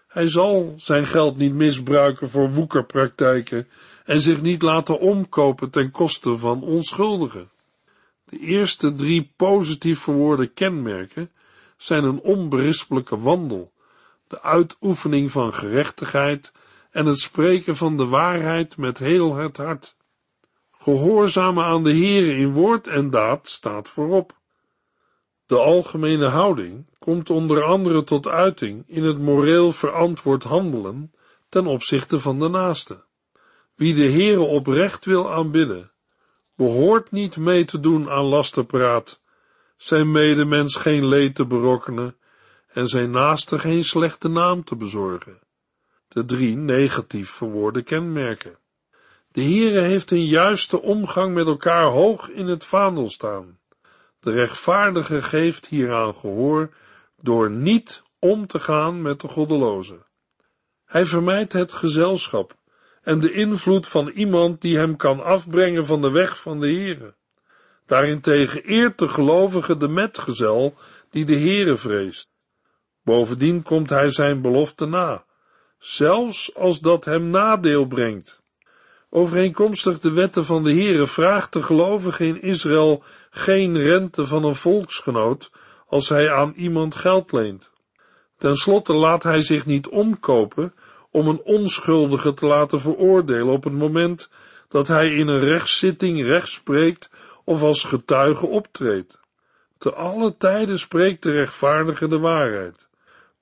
Hij 0.07 0.27
zal 0.27 0.73
zijn 0.77 1.07
geld 1.07 1.37
niet 1.37 1.53
misbruiken 1.53 2.29
voor 2.29 2.51
woekerpraktijken 2.51 3.67
en 4.05 4.21
zich 4.21 4.41
niet 4.41 4.61
laten 4.61 4.99
omkopen 4.99 5.69
ten 5.69 5.91
koste 5.91 6.37
van 6.37 6.63
onschuldigen. 6.63 7.49
De 8.23 8.39
eerste 8.39 8.93
drie 8.93 9.31
positief 9.35 9.99
verwoorde 9.99 10.47
kenmerken 10.47 11.29
zijn 11.77 12.03
een 12.03 12.19
onberispelijke 12.19 13.19
wandel, 13.19 13.71
de 14.27 14.41
uitoefening 14.41 15.31
van 15.31 15.53
gerechtigheid 15.53 16.53
en 16.91 17.05
het 17.05 17.19
spreken 17.19 17.75
van 17.75 17.97
de 17.97 18.05
waarheid 18.05 18.77
met 18.77 18.99
heel 18.99 19.35
het 19.35 19.57
hart. 19.57 19.95
Gehoorzamen 20.71 21.63
aan 21.63 21.83
de 21.83 21.91
Heere 21.91 22.35
in 22.35 22.51
woord 22.51 22.87
en 22.87 23.09
daad 23.09 23.47
staat 23.47 23.89
voorop. 23.89 24.35
De 25.45 25.57
algemene 25.57 26.27
houding 26.27 26.87
komt 26.99 27.29
onder 27.29 27.63
andere 27.63 28.03
tot 28.03 28.27
uiting 28.27 28.83
in 28.87 29.03
het 29.03 29.19
moreel 29.19 29.71
verantwoord 29.71 30.43
handelen 30.43 31.11
ten 31.49 31.67
opzichte 31.67 32.19
van 32.19 32.39
de 32.39 32.49
naaste. 32.49 33.05
Wie 33.75 33.93
de 33.93 34.11
Heere 34.11 34.41
oprecht 34.41 35.05
wil 35.05 35.31
aanbidden, 35.31 35.91
behoort 36.55 37.11
niet 37.11 37.37
mee 37.37 37.65
te 37.65 37.79
doen 37.79 38.09
aan 38.09 38.25
lasterpraat, 38.25 39.21
zijn 39.77 40.11
medemens 40.11 40.75
geen 40.75 41.05
leed 41.05 41.35
te 41.35 41.45
berokkenen 41.45 42.17
en 42.77 42.87
zijn 42.87 43.11
naaste 43.11 43.59
geen 43.59 43.83
slechte 43.83 44.27
naam 44.27 44.63
te 44.63 44.75
bezorgen. 44.75 45.39
De 46.07 46.25
drie 46.25 46.55
negatief 46.55 47.29
verwoorde 47.29 47.81
kenmerken. 47.81 48.57
De 49.31 49.41
Heere 49.41 49.79
heeft 49.79 50.11
een 50.11 50.25
juiste 50.25 50.81
omgang 50.81 51.33
met 51.33 51.47
elkaar 51.47 51.85
hoog 51.85 52.29
in 52.29 52.47
het 52.47 52.65
vaandel 52.65 53.09
staan. 53.09 53.59
De 54.19 54.31
rechtvaardige 54.31 55.21
geeft 55.21 55.67
hieraan 55.67 56.15
gehoor 56.15 56.69
door 57.21 57.51
niet 57.51 58.03
om 58.19 58.47
te 58.47 58.59
gaan 58.59 59.01
met 59.01 59.21
de 59.21 59.27
goddeloze. 59.27 60.05
Hij 60.85 61.05
vermijdt 61.05 61.53
het 61.53 61.73
gezelschap 61.73 62.55
en 63.01 63.19
de 63.19 63.31
invloed 63.31 63.87
van 63.87 64.07
iemand 64.07 64.61
die 64.61 64.77
hem 64.77 64.95
kan 64.95 65.23
afbrengen 65.23 65.85
van 65.85 66.01
de 66.01 66.11
weg 66.11 66.41
van 66.41 66.59
de 66.59 66.67
Heere. 66.67 67.15
Daarentegen 67.85 68.63
eert 68.63 68.97
de 68.97 69.09
gelovige 69.09 69.77
de 69.77 69.87
metgezel 69.87 70.77
die 71.09 71.25
de 71.25 71.37
Heere 71.37 71.77
vreest. 71.77 72.35
Bovendien 73.07 73.63
komt 73.63 73.89
hij 73.89 74.09
zijn 74.09 74.41
belofte 74.41 74.85
na, 74.85 75.23
zelfs 75.77 76.55
als 76.55 76.79
dat 76.79 77.05
hem 77.05 77.29
nadeel 77.29 77.85
brengt. 77.85 78.41
Overeenkomstig 79.09 79.99
de 79.99 80.11
wetten 80.11 80.45
van 80.45 80.63
de 80.63 80.73
Heere 80.73 81.07
vraagt 81.07 81.53
de 81.53 81.63
gelovige 81.63 82.25
in 82.25 82.41
Israël 82.41 83.03
geen 83.29 83.77
rente 83.77 84.25
van 84.25 84.43
een 84.43 84.55
volksgenoot 84.55 85.51
als 85.85 86.09
hij 86.09 86.31
aan 86.31 86.53
iemand 86.55 86.95
geld 86.95 87.31
leent. 87.31 87.71
Ten 88.37 88.55
slotte 88.55 88.93
laat 88.93 89.23
hij 89.23 89.41
zich 89.41 89.65
niet 89.65 89.87
omkopen 89.87 90.73
om 91.11 91.27
een 91.27 91.41
onschuldige 91.43 92.33
te 92.33 92.45
laten 92.45 92.79
veroordelen 92.79 93.53
op 93.53 93.63
het 93.63 93.73
moment 93.73 94.29
dat 94.67 94.87
hij 94.87 95.13
in 95.13 95.27
een 95.27 95.39
rechtszitting 95.39 96.23
recht 96.23 96.49
spreekt 96.49 97.09
of 97.43 97.63
als 97.63 97.83
getuige 97.83 98.45
optreedt. 98.45 99.19
Te 99.77 99.93
alle 99.93 100.37
tijden 100.37 100.79
spreekt 100.79 101.23
de 101.23 101.31
rechtvaardige 101.31 102.07
de 102.07 102.19
waarheid, 102.19 102.86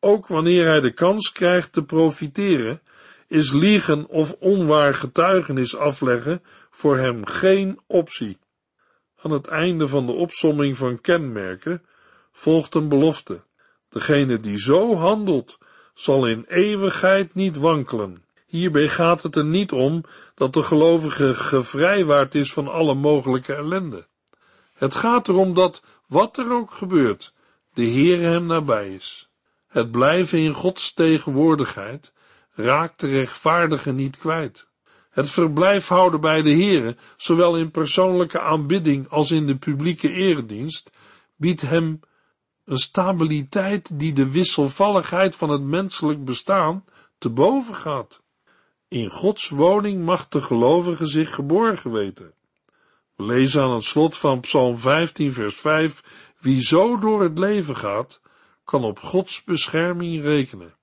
Ook 0.06 0.28
wanneer 0.28 0.66
hij 0.66 0.82
de 0.82 0.92
kans 0.92 1.32
krijgt 1.32 1.74
te 1.74 1.84
profiteren, 1.84 2.82
is 3.28 3.54
liegen 3.54 4.08
of 4.08 4.36
onwaar 4.40 4.94
getuigenis 4.94 5.78
afleggen 5.78 6.44
voor 6.70 6.98
hem 6.98 7.26
geen 7.26 7.80
optie. 7.88 8.38
Aan 9.22 9.32
het 9.32 9.48
einde 9.48 9.88
van 9.88 10.06
de 10.06 10.12
opsomming 10.12 10.78
van 10.78 11.02
kenmerken 11.02 11.82
volgt 12.32 12.76
een 12.76 12.90
belofte. 12.90 13.44
Degene 13.90 14.40
die 14.40 14.60
zo 14.60 14.96
handelt, 14.96 15.58
zal 15.94 16.28
in 16.28 16.46
eeuwigheid 16.48 17.36
niet 17.36 17.58
wankelen. 17.58 18.24
Hierbij 18.46 18.88
gaat 18.88 19.24
het 19.24 19.36
er 19.36 19.46
niet 19.46 19.72
om 19.72 20.04
dat 20.36 20.54
de 20.54 20.64
gelovige 20.64 21.36
gevrijwaard 21.36 22.36
is 22.36 22.54
van 22.54 22.68
alle 22.68 22.94
mogelijke 22.94 23.54
ellende. 23.54 24.08
Het 24.74 24.96
gaat 24.96 25.28
erom 25.28 25.54
dat, 25.54 25.84
wat 26.08 26.38
er 26.38 26.52
ook 26.52 26.72
gebeurt, 26.72 27.34
de 27.74 27.84
Heer 27.84 28.20
hem 28.20 28.46
nabij 28.46 28.94
is. 28.94 29.30
Het 29.76 29.92
blijven 29.92 30.40
in 30.40 30.54
Gods 30.54 30.94
tegenwoordigheid 30.94 32.14
raakt 32.54 33.00
de 33.00 33.08
rechtvaardige 33.08 33.92
niet 33.92 34.18
kwijt. 34.18 34.70
Het 35.10 35.30
verblijf 35.30 35.88
houden 35.88 36.22
bij 36.22 36.42
de 36.42 36.52
Heere, 36.52 36.96
zowel 37.18 37.58
in 37.58 37.72
persoonlijke 37.72 38.40
aanbidding 38.40 39.10
als 39.10 39.32
in 39.32 39.48
de 39.48 39.56
publieke 39.56 40.12
eredienst, 40.12 40.92
biedt 41.36 41.62
hem 41.62 42.00
een 42.66 42.78
stabiliteit 42.78 44.00
die 44.00 44.14
de 44.14 44.32
wisselvalligheid 44.32 45.36
van 45.36 45.50
het 45.50 45.62
menselijk 45.62 46.26
bestaan 46.26 46.86
te 47.18 47.30
boven 47.30 47.76
gaat. 47.76 48.22
In 48.88 49.10
Gods 49.10 49.50
woning 49.50 50.06
mag 50.06 50.28
de 50.28 50.42
gelovige 50.42 51.06
zich 51.06 51.36
geborgen 51.36 51.92
weten. 51.92 52.34
We 53.16 53.24
lezen 53.24 53.64
aan 53.64 53.74
het 53.74 53.84
slot 53.84 54.18
van 54.18 54.40
Psalm 54.40 54.78
15, 54.78 55.34
vers 55.34 55.56
5: 55.56 56.04
Wie 56.40 56.62
zo 56.62 57.00
door 57.00 57.24
het 57.24 57.40
leven 57.40 57.76
gaat, 57.76 58.24
kan 58.66 58.84
op 58.84 59.00
Gods 59.00 59.44
bescherming 59.44 60.22
rekenen. 60.22 60.74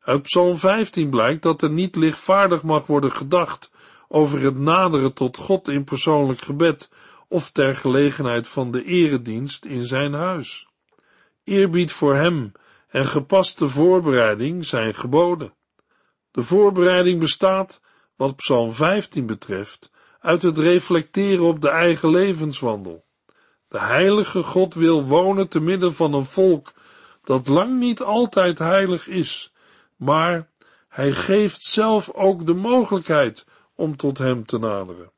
Uit 0.00 0.22
Psalm 0.22 0.58
15 0.58 1.10
blijkt 1.10 1.42
dat 1.42 1.62
er 1.62 1.70
niet 1.70 1.96
lichtvaardig 1.96 2.62
mag 2.62 2.86
worden 2.86 3.12
gedacht 3.12 3.70
over 4.08 4.40
het 4.40 4.58
naderen 4.58 5.12
tot 5.12 5.36
God 5.36 5.68
in 5.68 5.84
persoonlijk 5.84 6.40
gebed 6.40 6.90
of 7.28 7.50
ter 7.50 7.76
gelegenheid 7.76 8.48
van 8.48 8.70
de 8.70 8.84
eredienst 8.84 9.64
in 9.64 9.84
zijn 9.84 10.12
huis. 10.12 10.68
Eerbied 11.44 11.92
voor 11.92 12.14
hem 12.14 12.52
en 12.88 13.06
gepaste 13.06 13.68
voorbereiding 13.68 14.66
zijn 14.66 14.94
geboden. 14.94 15.54
De 16.30 16.42
voorbereiding 16.42 17.20
bestaat, 17.20 17.80
wat 18.16 18.36
Psalm 18.36 18.72
15 18.72 19.26
betreft, 19.26 19.90
uit 20.20 20.42
het 20.42 20.58
reflecteren 20.58 21.44
op 21.44 21.60
de 21.60 21.68
eigen 21.68 22.10
levenswandel. 22.10 23.04
De 23.68 23.80
heilige 23.80 24.42
God 24.42 24.74
wil 24.74 25.04
wonen 25.04 25.48
te 25.48 25.60
midden 25.60 25.94
van 25.94 26.14
een 26.14 26.24
volk 26.24 26.72
dat 27.30 27.48
lang 27.48 27.78
niet 27.78 28.02
altijd 28.02 28.58
heilig 28.58 29.06
is, 29.06 29.52
maar 29.96 30.48
hij 30.88 31.12
geeft 31.12 31.62
zelf 31.62 32.10
ook 32.12 32.46
de 32.46 32.54
mogelijkheid 32.54 33.46
om 33.74 33.96
tot 33.96 34.18
hem 34.18 34.46
te 34.46 34.58
naderen. 34.58 35.10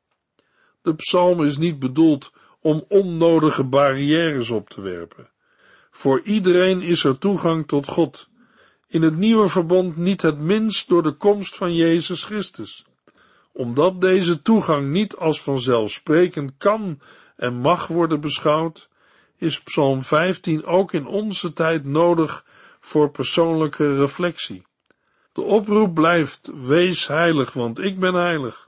De 0.81 0.95
psalm 0.95 1.43
is 1.43 1.57
niet 1.57 1.79
bedoeld 1.79 2.33
om 2.61 2.85
onnodige 2.87 3.63
barrières 3.63 4.49
op 4.49 4.69
te 4.69 4.81
werpen. 4.81 5.29
Voor 5.91 6.21
iedereen 6.21 6.81
is 6.81 7.03
er 7.03 7.17
toegang 7.17 7.67
tot 7.67 7.87
God. 7.87 8.29
In 8.87 9.01
het 9.01 9.17
nieuwe 9.17 9.47
verbond 9.47 9.97
niet 9.97 10.21
het 10.21 10.39
minst 10.39 10.87
door 10.87 11.03
de 11.03 11.13
komst 11.13 11.55
van 11.55 11.75
Jezus 11.75 12.25
Christus. 12.25 12.85
Omdat 13.51 14.01
deze 14.01 14.41
toegang 14.41 14.91
niet 14.91 15.15
als 15.15 15.41
vanzelfsprekend 15.41 16.53
kan 16.57 16.99
en 17.35 17.53
mag 17.53 17.87
worden 17.87 18.21
beschouwd, 18.21 18.89
is 19.43 19.61
Psalm 19.61 20.03
15 20.03 20.65
ook 20.65 20.93
in 20.93 21.05
onze 21.05 21.53
tijd 21.53 21.85
nodig 21.85 22.45
voor 22.79 23.11
persoonlijke 23.11 23.95
reflectie. 23.95 24.65
De 25.33 25.41
oproep 25.41 25.93
blijft, 25.93 26.51
wees 26.53 27.07
heilig, 27.07 27.53
want 27.53 27.79
ik 27.79 27.99
ben 27.99 28.13
heilig. 28.13 28.67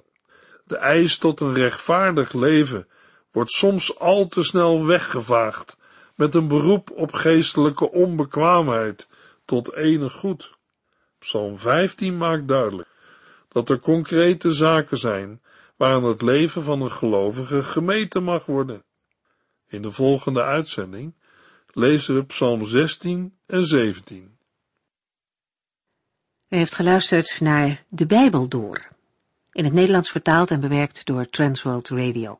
De 0.63 0.77
eis 0.77 1.17
tot 1.17 1.39
een 1.39 1.53
rechtvaardig 1.53 2.33
leven 2.33 2.88
wordt 3.31 3.51
soms 3.51 3.99
al 3.99 4.27
te 4.27 4.43
snel 4.43 4.85
weggevaagd 4.85 5.77
met 6.15 6.35
een 6.35 6.47
beroep 6.47 6.91
op 6.91 7.13
geestelijke 7.13 7.91
onbekwaamheid 7.91 9.07
tot 9.45 9.73
enig 9.73 10.13
goed. 10.13 10.53
Psalm 11.19 11.57
15 11.57 12.17
maakt 12.17 12.47
duidelijk 12.47 12.88
dat 13.47 13.69
er 13.69 13.79
concrete 13.79 14.51
zaken 14.51 14.97
zijn 14.97 15.41
waaraan 15.77 16.03
het 16.03 16.21
leven 16.21 16.63
van 16.63 16.81
een 16.81 16.91
gelovige 16.91 17.63
gemeten 17.63 18.23
mag 18.23 18.45
worden. 18.45 18.85
In 19.67 19.82
de 19.82 19.91
volgende 19.91 20.43
uitzending 20.43 21.13
lezen 21.67 22.15
we 22.15 22.25
Psalm 22.25 22.65
16 22.65 23.38
en 23.45 23.65
17. 23.65 24.38
U 26.49 26.58
heeft 26.58 26.75
geluisterd 26.75 27.39
naar 27.41 27.84
De 27.89 28.06
Bijbel 28.06 28.47
Door, 28.47 28.88
in 29.51 29.63
het 29.63 29.73
Nederlands 29.73 30.12
vertaald 30.12 30.51
en 30.51 30.60
bewerkt 30.60 31.06
door 31.06 31.30
Transworld 31.30 31.89
Radio. 31.89 32.39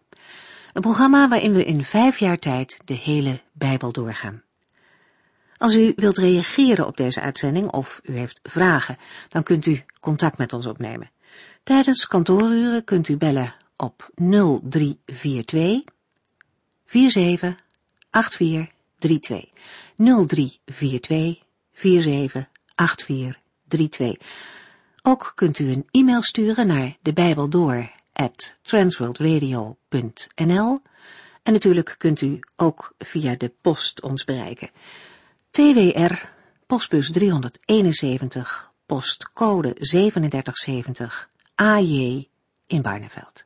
Een 0.74 0.82
programma 0.82 1.28
waarin 1.28 1.54
we 1.54 1.66
in 1.66 1.84
vijf 1.84 2.20
jaar 2.20 2.40
tijd 2.40 2.80
de 2.86 2.94
hele 2.94 3.42
Bijbel 3.52 3.92
doorgaan. 3.92 4.44
Als 5.58 5.76
u 5.76 5.94
wilt 5.96 6.18
reageren 6.18 6.88
op 6.88 6.98
deze 6.98 7.22
uitzending 7.22 7.72
of 7.72 8.02
u 8.04 8.18
heeft 8.18 8.40
vragen, 8.44 8.98
dan 9.30 9.44
kunt 9.44 9.66
u 9.66 9.84
contact 10.00 10.38
met 10.38 10.54
ons 10.54 10.66
opnemen. 10.66 11.12
Tijdens 11.64 12.08
kantooruren 12.08 12.84
kunt 12.84 13.08
u 13.08 13.18
bellen 13.18 13.56
op 13.76 14.10
0342 14.16 15.95
478432 16.86 19.50
0342 19.96 21.44
478432. 21.72 24.18
Ook 25.04 25.32
kunt 25.36 25.60
u 25.60 25.72
een 25.72 25.88
e-mail 25.92 26.24
sturen 26.24 26.68
naar 26.68 26.98
de 27.02 27.14
en 31.44 31.54
natuurlijk 31.54 31.96
kunt 31.98 32.22
u 32.22 32.40
ook 32.56 32.94
via 32.98 33.36
de 33.36 33.52
post 33.62 34.02
ons 34.02 34.24
bereiken. 34.24 34.70
TWR, 35.50 36.14
postbus 36.66 37.12
371, 37.12 38.72
postcode 38.86 39.74
3770, 39.74 41.30
AJ 41.56 42.28
in 42.68 42.82
Barneveld. 42.82 43.46